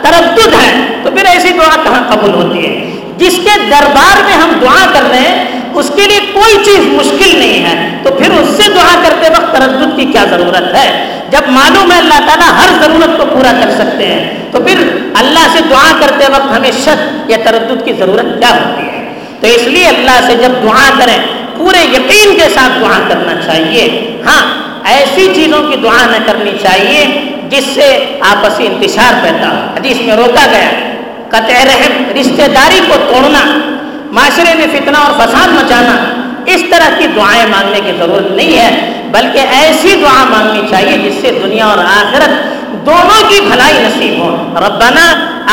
تردد 0.02 0.54
ہے 0.54 0.86
تو 1.04 1.12
پھر 1.12 1.26
ایسی 1.26 1.50
دعا 1.50 1.76
کہاں 1.84 2.10
قبول 2.10 2.34
ہوتی 2.34 2.66
ہے؟ 2.66 2.92
جس 3.18 3.38
کے 3.38 3.60
دربار 3.72 4.24
میں 4.24 4.34
ہم 4.34 4.52
دعا 4.62 4.86
کر 4.94 5.10
رہے 5.10 5.20
ہیں، 5.20 5.46
اس 5.74 5.92
کے 5.96 6.02
لیے 6.02 6.20
کوئی 6.34 6.58
چیز 6.66 6.80
مشکل 6.80 7.40
نہیں 7.40 7.66
ہے۔ 7.66 8.00
تو 8.04 8.12
پھر 8.12 8.32
اس 8.32 8.48
سے 8.48 8.72
دعا 8.74 8.96
کرتے 9.04 9.30
وقت 9.30 9.56
تردد 9.56 9.96
کی 9.96 10.06
کیا 10.06 10.26
ضرورت 10.30 10.76
ہے؟ 10.76 11.06
جب 11.30 11.42
معلوم 11.48 11.92
ہے 11.92 11.98
اللہ 11.98 12.20
تعالیٰ 12.28 12.48
ہر 12.48 12.84
ضرورت 12.84 13.18
کو 13.18 13.26
پورا 13.26 13.52
کر 13.64 13.72
سکتے 13.72 14.06
ہیں، 14.06 14.52
تو 14.52 14.60
پھر 14.60 14.76
اللہ 15.14 15.48
سے 15.54 15.60
دعا 15.70 15.92
کرتے 16.00 16.26
وقت 16.32 16.58
ہمیں 16.58 16.72
شک 16.72 17.30
یا 17.30 17.38
تردد 17.44 17.86
کی 17.86 17.94
ضرورت 17.94 18.40
کیا 18.40 18.50
ہوتی 18.50 18.82
ہے؟ 18.82 19.14
تو 19.40 19.48
اس 19.48 19.62
لیے 19.64 19.88
اللہ 19.88 20.20
سے 20.28 20.36
جب 20.36 20.52
دعا 20.64 20.90
کریں، 21.00 21.18
پورے 21.58 21.84
یقین 21.84 22.36
کے 22.36 22.50
ساتھ 22.54 22.82
دعا 22.82 23.00
کرنا 23.08 23.42
چاہیے۔ 23.46 24.18
ہاں 24.26 24.70
ایسی 24.84 25.32
چیزوں 25.36 25.64
کی 25.64 25.76
دعا 25.76 26.06
نہ 26.06 26.18
کرنی 26.26 26.52
چاہیے 26.62 27.06
جس 27.50 27.66
سے 27.76 27.88
آپسی 28.30 28.68
انتشار 28.68 29.14
پیدا 29.24 29.50
ہو 29.50 29.62
حدیث 29.78 30.02
میں 30.02 30.16
روکا 30.16 30.46
گیا۔ 30.52 30.70
قطع 31.30 31.64
رحم 31.66 32.04
رشتہ 32.20 32.48
داری 32.56 32.80
کو 32.88 32.96
توڑنا، 33.10 33.44
معاشرے 34.12 34.54
میں 34.56 34.68
فتنہ 34.74 34.98
اور 34.98 35.12
فساد 35.20 35.54
مچانا، 35.54 35.96
اس 36.46 36.64
طرح 36.72 36.90
کی 36.98 37.08
دعائیں 37.16 37.46
مانگنے 37.50 37.80
کی 37.86 37.92
ضرورت 38.00 38.32
نہیں 38.32 38.58
ہے، 38.58 38.70
بلکہ 39.12 39.56
ایسی 39.60 39.96
دعا 40.02 40.24
مانگنی 40.30 40.68
چاہیے 40.70 40.98
جس 40.98 41.22
سے 41.22 41.32
دنیا 41.44 41.66
اور 41.66 41.78
آخرت 41.78 42.32
دونوں 42.86 43.22
کی 43.30 43.40
بھلائی 43.40 43.78
نصیب 43.82 44.20
ہو۔ 44.20 44.30
ربنا 44.66 45.06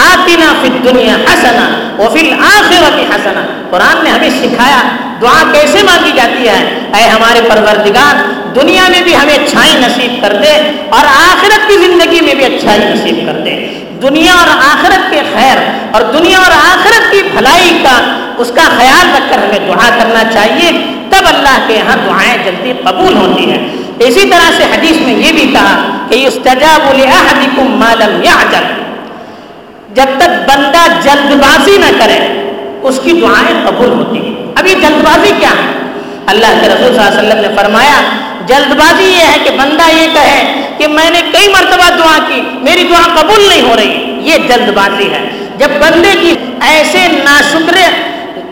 آتنا 0.03 0.53
فی 0.63 0.69
الدنیا 0.69 1.17
حسنا 1.27 1.67
وفی 1.99 2.21
الاخرت 2.21 2.99
حسنا۔ 3.11 3.45
قرآن 3.71 4.05
نے 4.05 4.11
ہمیں 4.11 4.31
سکھایا، 4.31 4.81
دعا 5.21 5.43
کیسے 5.53 5.83
مانگی 5.83 6.11
جاتی 6.17 6.49
ہے؟ 6.49 6.61
اے 6.97 7.09
ہمارے 7.09 7.41
پروردگار، 7.49 8.15
دنیا 8.55 8.83
میں 8.89 9.01
بھی 9.03 9.17
ہمیں 9.17 9.35
اچھائی 9.35 9.73
نصیب 9.81 10.21
کر 10.23 10.33
دے 10.43 10.53
اور 10.89 11.05
آخرت 11.05 11.69
کی 11.69 11.77
زندگی 11.77 12.21
میں 12.21 12.35
بھی 12.35 12.45
اچھائی 12.67 12.93
نصیب 12.93 13.27
کر 13.27 13.41
دے 13.45 13.55
دنیا 14.03 14.33
اور 14.33 14.49
آخرت 14.49 15.11
کے 15.11 15.21
خیر 15.33 15.59
اور 15.91 16.03
دنیا 16.13 16.39
اور 16.39 16.53
آخرت 16.53 17.11
کی 17.11 17.21
بھلائی 17.33 17.79
کا 17.83 17.97
اس 18.39 18.51
کا 18.55 18.63
خیال 18.79 19.11
رکھ 19.15 19.31
کر 19.31 19.39
ہمیں 19.39 19.67
دعا 19.67 19.89
کرنا 19.99 20.23
چاہیے، 20.33 20.71
تب 21.11 21.29
اللہ 21.29 21.57
کے 21.67 21.75
یہاں 21.75 21.97
دعائیں 22.07 22.37
جلدی 22.45 22.73
قبول 22.85 23.17
ہوتی 23.17 23.51
ہیں۔ 23.51 23.61
اسی 23.99 24.29
طرح 24.31 24.51
سے 24.57 24.65
حدیث 24.73 25.01
میں 25.07 25.15
یہ 25.15 25.33
بھی 25.33 25.47
کہا 25.53 25.77
کہ 26.09 26.27
استجاب 26.27 26.81
معلوم 27.79 28.23
یا 28.25 28.37
جب 29.95 30.09
تک 30.19 30.33
بندہ 30.49 30.85
جلد 31.05 31.33
بازی 31.43 31.77
نہ 31.79 31.91
کرے، 31.99 32.19
اس 32.89 33.01
کی 33.05 33.13
دعائیں 33.21 33.67
قبول 33.67 33.91
ہوتی 33.91 34.19
ہیں۔ 34.19 34.35
اب 34.57 34.67
یہ 34.67 34.75
جلد 34.83 35.03
بازی 35.05 35.33
کیا 35.41 35.51
ہے؟ 35.51 35.73
اللہ 36.33 36.61
کے 36.61 36.69
رسول 36.69 36.95
صلی 36.95 36.99
اللہ 36.99 37.09
علیہ 37.09 37.29
وسلم 37.29 37.41
نے 37.41 37.57
فرمایا 37.57 37.99
جلد 38.49 38.77
بازی 38.77 39.05
یہ 39.05 39.25
ہے 39.25 39.37
کہ 39.45 39.51
بندہ 39.51 39.97
یہ 39.97 40.07
کہے 40.13 40.69
کہ 40.79 40.87
میں 40.87 41.11
نے 41.11 41.23
کئی 41.33 41.49
مرتبہ 41.49 41.97
دعا 41.99 42.19
کی، 42.29 42.43
میری 42.63 42.83
دعا 42.83 43.21
قبول 43.21 43.49
نہیں 43.49 43.63
ہو 43.63 43.77
رہی۔ 43.77 44.21
یہ 44.21 44.39
جلد 44.49 44.69
بازی 44.69 45.11
ہے۔ 45.11 45.29
جب 45.59 45.69
بندے 45.81 46.15
کی 46.21 46.35
ایسے 46.61 46.99
ناشکر 47.25 47.77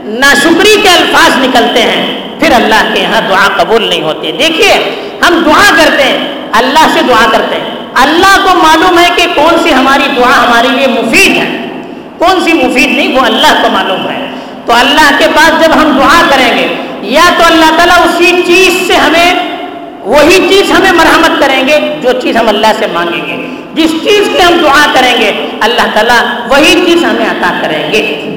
ناشکری 0.04 0.80
کے 0.83 0.88
الفاظ 0.88 1.30
نکلتے 1.38 1.83
ہیں، 1.83 2.20
پھر 2.40 2.52
اللہ 2.52 2.94
کے 2.94 3.00
یہاں 3.00 3.20
دعا 3.28 3.48
قبول 3.57 3.88
نہیں 3.88 4.02
ہوتی۔ 4.02 4.33
دیکھیے، 4.33 4.74
ہم 5.28 5.42
دعا 5.46 5.70
کرتے 5.76 6.02
ہیں، 6.02 6.18
اللہ 6.52 6.87
سے 6.94 7.00
دعا 7.09 7.26
کرتے 7.33 7.57
ہیں۔ 7.57 7.70
اللہ 7.94 8.46
کو 8.46 8.54
معلوم 8.54 8.98
ہے 8.98 9.09
کہ 9.16 9.26
کون 9.35 9.62
سی 9.62 9.74
ہماری 9.74 10.02
دعا 10.16 10.46
ہمارے 10.46 10.68
لیے 10.68 10.87
مفید 10.87 11.37
ہے۔ 11.37 11.57
کون 12.18 12.44
سی 12.44 12.52
مفید 12.52 12.90
نہیں، 12.90 13.16
وہ 13.16 13.20
اللہ 13.20 13.62
کو 13.62 13.68
معلوم 13.68 14.09
ہے۔ 14.09 14.30
تو 14.66 14.72
اللہ 14.72 15.11
کے 15.18 15.26
پاس 15.37 15.64
جب 15.64 15.76
ہم 15.76 15.98
دعا 15.98 16.22
کریں 16.30 16.59
گے، 16.59 16.74
یا 17.02 17.22
تو 17.38 17.44
اللہ 17.44 17.76
تعالیٰ 17.76 17.98
اسی 17.98 18.42
چیز 18.46 18.87
سے 18.87 18.96
ہمیں 18.96 19.54
وہی 20.05 20.49
چیز 20.49 20.71
ہمیں 20.71 20.93
مرحمت 20.93 21.40
کریں 21.40 21.69
گے 21.69 21.97
جو 22.03 22.12
چیز 22.12 22.37
ہم 22.37 22.49
اللہ 22.49 22.67
سے 22.79 22.87
مانگیں 22.93 23.29
گے۔ 23.29 23.49
جس 23.75 23.90
چیز 23.90 24.29
کی 24.37 24.43
ہم 24.43 24.59
دعا 24.62 24.87
کریں 24.95 25.21
گے، 25.21 25.33
اللہ 25.61 25.87
تعالیٰ 25.95 26.25
وہی 26.49 26.83
چیز 26.87 27.05
ہمیں 27.05 27.27
عطا 27.27 27.59
کریں 27.62 27.93
گے۔ 27.93 28.31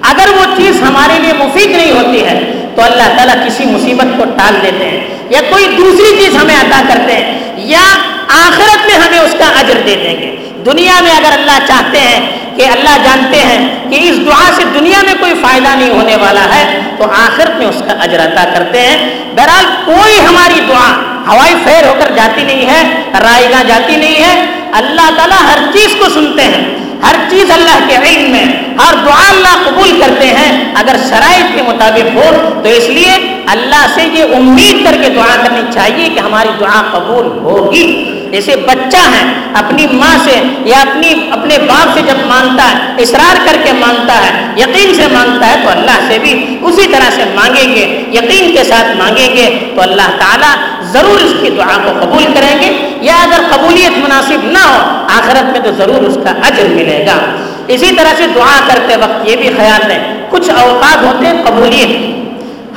اگر 0.00 0.28
وہ 0.36 0.44
چیز 0.56 0.82
ہمارے 0.82 1.18
لیے 1.22 1.32
مفید 1.32 1.70
نہیں 1.70 1.90
ہوتی 1.90 2.24
ہے، 2.24 2.68
تو 2.76 2.82
اللہ 2.82 3.16
تعالیٰ 3.16 3.46
کسی 3.46 3.64
مصیبت 3.64 4.06
کو 4.18 4.24
ٹال 4.24 4.54
دیتے 4.62 4.84
ہیں۔ 4.84 5.00
یا 5.30 5.40
کوئی 5.50 5.66
دوسری 5.78 6.16
چیز 6.18 6.36
ہمیں 6.36 6.56
عطا 6.56 6.82
کرتے 6.88 7.12
ہیں، 7.12 7.38
یا 7.56 7.82
آخرت 8.28 8.86
میں 8.86 8.94
ہمیں 8.94 9.18
اس 9.18 9.34
کا 9.38 9.46
اجر 9.46 9.78
دے 9.86 9.96
دیں 9.96 10.20
گے۔ 10.20 10.36
دنیا 10.66 11.00
میں 11.00 11.12
اگر 11.12 11.32
اللہ 11.32 11.58
چاہتے 11.66 12.00
ہیں 12.00 12.20
کہ 12.56 12.62
اللہ 12.62 13.04
جانتے 13.04 13.38
ہیں 13.38 13.90
کہ 13.90 14.08
اس 14.08 14.26
دعا 14.26 14.52
سے 14.56 14.62
دنیا 14.74 15.02
میں 15.02 15.14
کوئی 15.20 15.32
فائدہ 15.42 15.68
نہیں 15.68 15.90
ہونے 15.90 16.16
والا 16.16 16.56
ہے، 16.56 16.80
تو 16.98 17.04
آخرت 17.04 17.58
میں 17.58 17.66
اس 17.66 17.82
کا 17.86 17.92
اجر 18.02 18.20
عطا 18.20 18.44
کرتے 18.54 18.80
ہیں۔ 18.80 19.24
بہرحال 19.36 19.64
کوئی 19.84 20.26
ہماری 20.26 20.60
دعا 20.68 20.88
ہوائی 21.34 21.54
فیر 21.64 21.86
ہو 21.88 21.94
کر 22.00 22.12
جاتی 22.16 22.42
نہیں 22.42 22.66
ہے، 22.66 23.02
رائے 23.20 23.50
گاہ 23.50 23.62
جاتی 23.62 23.96
نہیں 23.96 24.22
ہے۔ 24.22 24.46
اللہ 24.72 25.10
تعالیٰ 25.16 25.38
ہر 25.38 25.58
چیز 25.72 25.88
کو 25.98 26.04
سنتے 26.08 26.42
ہیں۔ 26.42 26.64
ہر 27.02 27.14
چیز 27.30 27.50
اللہ 27.50 27.78
کے 27.88 27.96
علم 27.96 28.30
میں، 28.30 28.44
ہر 28.78 28.94
دعا 29.06 29.28
اللہ 29.28 29.68
قبول 29.68 30.00
کرتے 30.00 30.26
ہیں۔ 30.26 30.74
اگر 30.74 30.96
شرائط 31.08 31.56
کے 31.56 31.62
مطابق 31.62 32.16
ہو، 32.16 32.60
تو 32.62 32.68
اس 32.68 32.88
لیے 32.88 33.42
اللہ 33.46 33.86
سے 33.94 34.02
یہ 34.02 34.24
امید 34.36 34.84
کر 34.84 34.96
کے 35.02 35.08
دعا 35.08 35.36
کرنی 35.44 35.72
چاہیے 35.74 36.08
کہ 36.08 36.18
ہماری 36.18 36.48
دعا 36.60 36.82
قبول 36.90 37.26
ہوگی۔ 37.26 38.09
جیسے 38.30 38.56
بچہ 38.56 38.96
ہے، 38.96 39.32
اپنی 39.54 39.86
ماں 39.92 40.18
سے 40.24 40.40
یا 40.64 40.80
اپنی، 40.80 41.28
اپنے 41.30 41.58
باپ 41.58 41.94
سے 41.94 42.00
جب 42.06 42.26
مانگتا 42.26 42.64
ہے، 42.70 43.02
اصرار 43.02 43.36
کر 43.46 43.56
کے 43.64 43.72
مانگتا 43.72 44.14
ہے، 44.14 44.30
یقین 44.56 44.94
سے 44.94 45.02
مانگتا 45.12 45.50
ہے، 45.50 45.54
تو 45.64 45.70
اللہ 45.70 45.98
سے 46.08 46.18
بھی 46.18 46.58
اسی 46.62 46.88
طرح 46.88 47.10
سے 47.10 47.24
مانگیں 47.34 47.74
گے، 47.74 48.04
یقین 48.12 48.56
کے 48.56 48.64
ساتھ 48.64 48.96
مانگیں 48.96 49.36
گے، 49.36 49.72
تو 49.74 49.82
اللہ 49.82 50.10
تعالیٰ 50.18 50.54
ضرور 50.92 51.20
اس 51.20 51.34
کی 51.42 51.50
دعا 51.50 51.78
کو 51.84 51.90
قبول 52.00 52.24
کریں 52.34 52.58
گے۔ 52.60 52.98
یا 53.00 53.14
اگر 53.22 53.40
قبولیت 53.50 53.98
مناسب 53.98 54.38
نہ 54.44 54.58
ہو، 54.58 55.06
آخرت 55.06 55.44
میں 55.44 55.60
تو 55.60 55.70
ضرور 55.70 56.02
اس 56.02 56.18
کا 56.24 56.30
اجر 56.30 56.68
ملے 56.68 57.06
گا۔ 57.06 57.18
اسی 57.68 57.94
طرح 57.94 58.14
سے 58.16 58.26
دعا 58.34 58.60
کرتے 58.68 58.96
وقت 58.96 59.28
یہ 59.28 59.36
بھی 59.36 59.50
خیال 59.56 59.90
ہے 59.90 60.26
کچھ 60.30 60.50
اوقات 60.50 61.02
ہوتے 61.02 61.26
ہیں 61.26 61.44
قبولیت۔ 61.44 62.20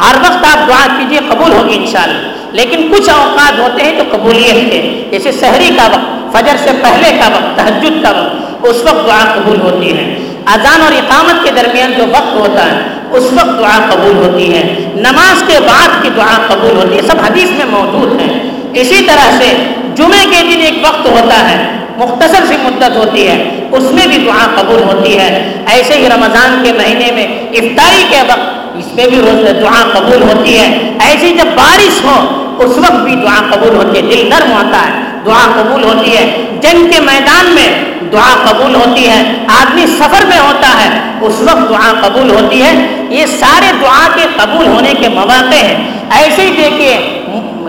ہر 0.02 0.16
وقت 0.16 0.46
آپ 0.46 0.68
دعا 0.68 0.98
کیجیے 1.00 1.20
قبول 1.30 1.52
ہوگی 1.52 1.76
انشاءاللہ۔ 1.76 2.43
لیکن 2.54 2.92
کچھ 2.92 3.10
اوقات 3.10 3.60
ہوتے 3.60 3.84
ہیں 3.84 3.94
تو 3.98 4.18
قبولیت 4.18 4.72
کے 4.72 5.08
جیسے 5.12 5.32
شہری 5.39 5.70
کا 5.78 5.88
وقت، 5.88 6.38
فجر 6.38 6.56
سے 6.63 6.72
پہلے 6.82 7.10
کا 7.20 7.28
وقت، 7.28 7.58
تہجد 7.58 8.04
کا 8.04 8.10
وقت، 8.10 8.66
اس 8.66 8.76
وقت 8.84 9.08
دعا 9.08 9.24
قبول 9.36 9.62
ہوتی 9.62 9.98
ہے۔ 9.98 10.18
اذان 10.46 10.82
اور 10.82 10.92
اقامت 10.92 11.44
کے 11.44 11.52
درمیان 11.56 11.94
جو 11.98 12.04
وقت 12.04 12.34
ہوتا 12.34 12.66
ہے، 12.66 12.78
اس 13.12 13.24
وقت 13.32 13.60
دعا 13.60 13.78
قبول 13.89 14.16
ہوتی 14.16 14.54
ہے۔ 14.54 14.63
نماز 14.96 15.44
کے 15.48 15.60
بعد 15.68 16.02
کی 16.02 16.10
دعا 16.16 16.38
قبول 16.48 16.76
ہوتی 16.78 16.98
ہے 16.98 17.02
سب 17.02 17.16
حدیث 17.26 17.50
میں 17.50 17.66
موجود 17.70 18.22
ہیں۔ 18.22 18.39
اسی 18.74 19.04
طرح 19.04 19.32
سے 19.38 19.54
جمعے 19.96 20.26
کے 20.32 20.42
دن 20.42 20.62
ایک 20.62 20.78
وقت 20.84 21.08
ہوتا 21.08 21.50
ہے، 21.50 21.58
مختصر 21.98 22.46
سی 22.48 22.56
مدت 22.63 22.96
ہوتی 22.96 23.28
ہے، 23.28 23.44
اس 23.72 23.84
میں 23.92 24.08
بھی 24.08 24.18
دعا 24.18 24.46
قبول 24.56 24.84
ہوتی 24.84 25.18
ہے۔ 25.20 25.54
ایسے 25.68 25.94
ہی 25.94 26.08
رمضان 26.08 26.62
کے 26.63 26.72
مہینے 26.74 27.12
میں 27.12 27.28
افطاری 27.60 28.04
کے 28.10 28.22
وقت، 28.28 28.78
اس 28.78 28.96
میں 28.96 29.08
بھی 29.08 29.18
دعا 29.62 29.82
قبول 29.94 30.22
ہوتی 30.22 30.60
ہے۔ 30.60 30.92
ایسی 31.00 31.30
جب 31.30 31.46
بارش 31.56 32.04
ہو 32.04 32.43
اس 32.60 32.78
وقت 32.78 33.04
بھی 33.04 33.16
دعا 33.16 33.42
قبول 33.52 33.76
ہوتی 33.76 33.98
ہے۔ 33.98 34.02
دل 34.02 34.30
نرم 34.30 34.52
ہوتا 34.52 34.78
ہے۔ 34.78 34.94
دعا 35.26 35.52
قبول 35.56 35.84
ہوتی 35.84 36.18
ہے۔ 36.18 36.46
جنگ 36.62 36.92
کے 36.92 37.00
میدان 37.00 37.46
میں 37.46 37.68
دعا 38.12 38.36
قبول 38.50 38.76
ہوتی 38.76 39.10
ہے۔ 39.10 39.34
آدمی 39.48 39.86
سفر 39.88 40.26
میں 40.26 40.39
ہوتا 40.39 40.84
ہے۔ 40.84 40.89
اس 41.22 41.36
وقت 41.39 41.70
دعا 41.70 41.94
قبول 42.02 42.30
ہوتی 42.30 42.62
ہے۔ 42.62 42.74
یہ 43.10 43.26
سارے 43.26 43.72
دعا 43.82 44.08
کے 44.16 44.22
قبول 44.38 44.68
ہونے 44.68 44.94
کے 45.00 45.10
مواقع 45.10 45.56
ہیں۔ 45.56 45.92
ایسے 46.12 46.42
ہی 46.42 46.50
دیکھیے، 46.50 47.24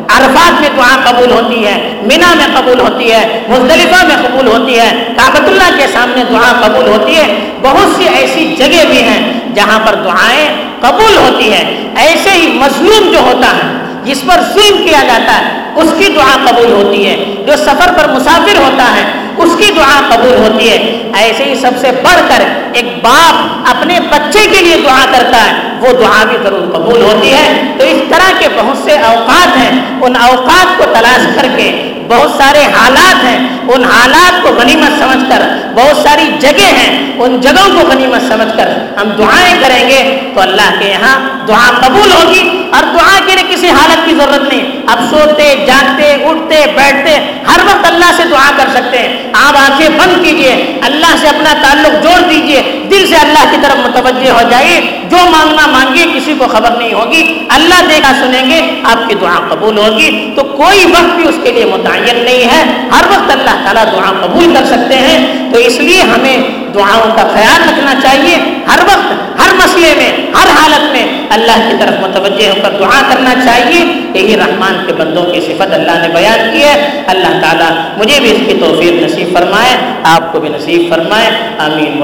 عرفات 0.08 0.60
میں 0.60 0.68
دعا 0.76 1.10
قبول 1.10 1.30
ہوتی 1.30 1.66
ہے۔ 1.66 2.00
مینا 2.02 2.34
میں 2.34 2.46
قبول 2.54 2.80
ہوتی 2.80 3.12
ہے۔ 3.12 3.42
مزدلفہ 3.48 4.04
میں 4.04 4.16
قبول 4.16 4.46
ہوتی 4.46 4.78
ہے۔ 4.78 5.12
کابت 5.16 5.48
اللہ 5.48 5.76
کے 5.78 5.86
سامنے 5.92 6.24
دعا 6.30 6.66
قبول 6.66 6.88
ہوتی 6.88 7.16
ہے۔ 7.16 7.50
بہت 7.62 7.96
سی 7.96 8.08
ایسی 8.08 8.54
جگہ 8.58 8.84
بھی 8.90 9.02
ہیں 9.02 9.32
جہاں 9.54 9.78
پر 9.86 9.94
دعائیں 9.94 10.48
قبول 10.80 11.16
ہوتی 11.16 11.52
ہیں۔ 11.52 11.88
ایسے 11.96 12.30
ہی 12.30 12.52
مظلوم 12.52 13.12
جو 13.12 13.18
ہوتا 13.18 13.46
ہے۔ 13.46 13.83
جس 14.04 14.20
پر 14.20 14.40
ظلم 14.54 14.86
کیا 14.86 15.02
جاتا 15.02 15.38
ہے، 15.38 15.50
اس 15.74 15.94
کی 15.98 16.12
دعا 16.12 16.36
قبول 16.44 16.72
ہوتی 16.72 17.08
ہے۔ 17.08 17.16
جو 17.46 17.56
سفر 17.56 17.92
پر 17.92 18.08
مسافر 18.08 18.56
ہوتا 18.56 18.84
ہے، 18.84 19.02
اس 19.36 19.50
کی 19.58 19.72
دعا 19.76 20.00
قبول 20.08 20.36
ہوتی 20.36 20.70
ہے۔ 20.70 21.10
ایسے 21.14 21.44
ہی 21.44 21.54
سب 21.54 21.70
سے 21.80 21.90
بڑھ 21.90 22.20
کر 22.28 22.44
ایک 22.72 23.04
باپ 23.04 23.34
اپنے 23.76 24.00
بچے 24.00 24.38
کے 24.52 24.64
لیے 24.64 24.76
دعا 24.84 25.04
کرتا 25.12 25.44
ہے، 25.44 25.52
وہ 25.80 25.92
دعا 25.92 26.24
بھی 26.24 26.38
ضرور 26.42 26.72
قبول 26.72 27.02
ہوتی 27.02 27.32
ہے۔ 27.32 27.74
تو 27.78 27.84
اس 27.84 28.02
طرح 28.08 28.32
کے 28.38 28.48
بہت 28.56 28.76
سے 28.84 28.96
اوقات 28.96 29.56
ہیں۔ 29.56 29.80
ان 30.02 30.16
اوقات 30.16 30.78
کو 30.78 30.84
تلاش 30.84 31.26
کر 31.34 31.46
کے 31.56 31.92
بہت 32.08 32.30
سارے 32.38 32.62
حالات 32.62 33.24
ہیں۔ 33.24 33.48
ان 33.68 33.84
حالات 33.84 34.42
کو 34.42 34.48
غنیمت 34.48 34.98
سمجھ 34.98 35.30
کر 35.30 35.40
بہت 35.74 35.96
ساری 35.96 36.30
جگہ 36.40 36.64
ہیں۔ 36.64 37.12
ان 37.18 37.40
جگہوں 37.40 37.80
کو 37.80 37.88
غنیمت 37.88 38.20
سمجھ 38.28 38.56
کر 38.56 38.68
ہم 39.00 39.08
دعائیں 39.08 39.54
کریں 39.60 39.88
گے 39.88 40.20
تو 40.34 40.40
اللہ 40.40 40.74
کے 40.78 40.88
یہاں 40.88 41.46
دعا 41.48 41.70
قبول 41.86 42.10
ہوگی۔ 42.12 42.70
اور 42.74 42.82
دعا 42.82 43.18
کے 43.26 43.33
کسی 43.48 43.68
حالت 43.68 44.06
کی 44.06 44.14
ضرورت 44.14 44.54
نہیں۔ 44.54 44.70
اب 44.86 44.98
سوتے، 45.10 45.64
جاگتے، 45.66 46.12
اٹھتے، 46.12 46.64
بیٹھتے، 46.76 47.16
ہر 47.48 47.60
وقت 47.64 47.86
اللہ 47.86 48.12
سے 48.16 48.22
دعا 48.30 48.50
کر 48.56 48.64
سکتے 48.74 48.98
ہیں۔ 48.98 49.16
آپ 49.32 49.56
آنکھیں 49.56 49.88
بند 49.88 50.24
کیجیے، 50.24 50.78
اللہ 50.82 51.16
سے 51.20 51.28
اپنا 51.28 51.54
تعلق 51.62 52.02
جوڑ 52.02 52.28
دیجیے، 52.30 52.82
دل 52.90 53.06
سے 53.06 53.16
اللہ 53.16 53.50
کی 53.50 53.56
طرف 53.62 53.76
متوجہ 53.76 54.30
ہو 54.30 54.40
جائیے۔ 54.50 55.00
جو 55.10 55.16
مانگنا 55.16 55.66
مانگیے 55.66 56.06
کسی 56.14 56.34
کو 56.38 56.46
خبر 56.46 56.70
نہیں 56.70 56.92
ہوگی۔ 56.92 57.46
اللہ 57.48 57.74
دیکھا 57.88 58.12
سنیں 58.12 58.50
گے، 58.50 58.80
آپ 58.84 59.08
کی 59.08 59.14
دعا 59.14 59.38
قبول 59.50 59.78
ہوگی۔ 59.78 60.32
تو 60.36 60.44
کوئی 60.44 60.84
وقت 60.84 61.16
بھی 61.16 61.28
اس 61.28 61.34
کے 61.42 61.52
لیے 61.52 61.64
متعین 61.64 62.24
نہیں 62.24 62.44
ہے۔ 62.44 62.88
ہر 62.92 63.04
وقت 63.10 63.30
اللہ 63.30 63.64
تعالیٰ 63.64 63.92
دعا 63.92 64.26
قبول 64.26 64.56
کر 64.58 64.64
سکتے 64.64 64.94
ہیں۔ 64.96 65.50
تو 65.52 65.58
اس 65.58 65.80
لیے 65.80 66.02
ہمیں 66.02 66.38
دعاؤں 66.74 67.16
کا 67.16 67.28
خیال 67.34 67.62
رکھنا 67.62 67.94
چاہیے۔ 68.02 68.36
ہر 68.68 68.78
وقت، 68.78 69.40
ہر 69.40 69.54
مسئلے 69.54 69.94
میں، 69.96 70.26
ہر 70.26 70.48
حالت 70.48 70.92
میں 70.92 71.06
اللہ 71.30 71.70
کی 71.70 71.76
طرف 71.80 72.00
متوجہ 72.00 72.48
ہو 72.48 72.54
کر 72.62 72.70
دعا 72.78 73.02
کرنا 73.08 73.33
چاہیے۔ 73.34 73.84
یہی 74.14 74.36
رحمان 74.36 74.84
کے 74.86 74.92
بندوں 74.92 75.24
کی 75.24 75.40
صفت 75.40 75.74
اللہ 75.74 75.92
نے 75.92 76.08
بیان 76.14 76.52
کی 76.52 76.62
ہے۔ 76.62 77.02
اللہ 77.06 77.40
تعالیٰ 77.40 77.70
مجھے 77.98 78.20
بھی 78.20 78.30
اس 78.30 78.40
کی 78.46 78.54
توفیق 78.60 78.92
نصیب 78.92 79.38
فرمائے، 79.38 79.76
آپ 80.02 80.32
کو 80.32 80.40
بھی 80.40 80.48
نصیب 80.48 80.94
فرمائے۔ 80.94 81.30
آمین۔ 81.58 82.00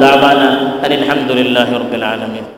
دعوانا 0.00 0.76
الحمد 0.82 1.30
للہ 1.30 1.60
رب 1.60 1.92
العالمین۔ 1.92 2.54